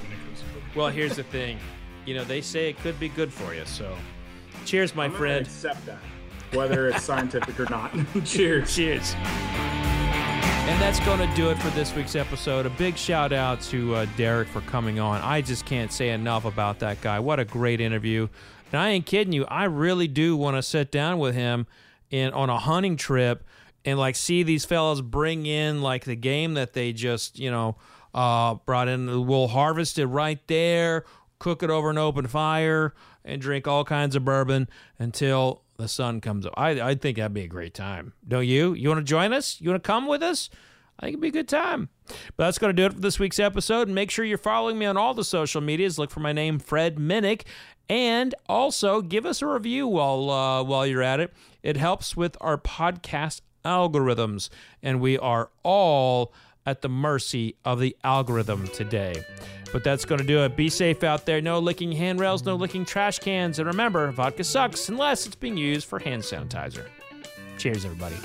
[0.75, 0.89] well.
[0.89, 1.59] Here's the thing,
[2.05, 3.65] you know they say it could be good for you.
[3.65, 3.97] So,
[4.65, 5.47] cheers, my I'm friend.
[5.47, 5.99] Accept that,
[6.53, 7.93] whether it's scientific or not.
[8.25, 8.75] Cheers.
[8.75, 9.15] Cheers.
[10.69, 12.67] And that's going to do it for this week's episode.
[12.67, 15.21] A big shout out to uh, Derek for coming on.
[15.23, 17.21] I just can't say enough about that guy.
[17.21, 18.27] What a great interview.
[18.73, 19.45] And I ain't kidding you.
[19.47, 21.67] I really do want to sit down with him
[22.11, 23.45] in on a hunting trip
[23.85, 27.77] and like see these fellas bring in like the game that they just, you know,
[28.15, 29.27] uh, brought in.
[29.27, 31.05] We'll harvest it right there,
[31.39, 32.95] cook it over an open fire,
[33.25, 34.69] and drink all kinds of bourbon
[34.99, 36.55] until the sun comes up.
[36.57, 38.15] I, I think that'd be a great time.
[38.27, 38.73] Don't you?
[38.75, 39.61] You want to join us?
[39.61, 40.51] You want to come with us?
[40.99, 41.91] I think it'd be a good time.
[42.37, 43.89] But that's going to do it for this week's episode.
[43.89, 45.99] And make sure you're following me on all the social medias.
[45.99, 47.43] Look for my name, Fred Minnick.
[47.89, 51.33] And also give us a review while uh, while you're at it.
[51.63, 54.49] It helps with our podcast algorithms,
[54.83, 56.33] and we are all
[56.65, 59.25] at the mercy of the algorithm today.
[59.73, 60.57] But that's going to do it.
[60.57, 61.41] Be safe out there.
[61.41, 63.59] No licking handrails, no licking trash cans.
[63.59, 66.87] And remember, vodka sucks unless it's being used for hand sanitizer.
[67.59, 68.17] Cheers, everybody.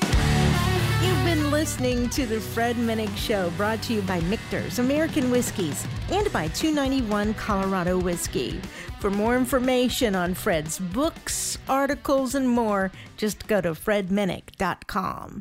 [1.52, 6.48] Listening to The Fred Minnick Show, brought to you by Michter's American Whiskies and by
[6.48, 8.62] 291 Colorado Whiskey.
[9.02, 15.40] For more information on Fred's books, articles, and more, just go to fredminnick.com.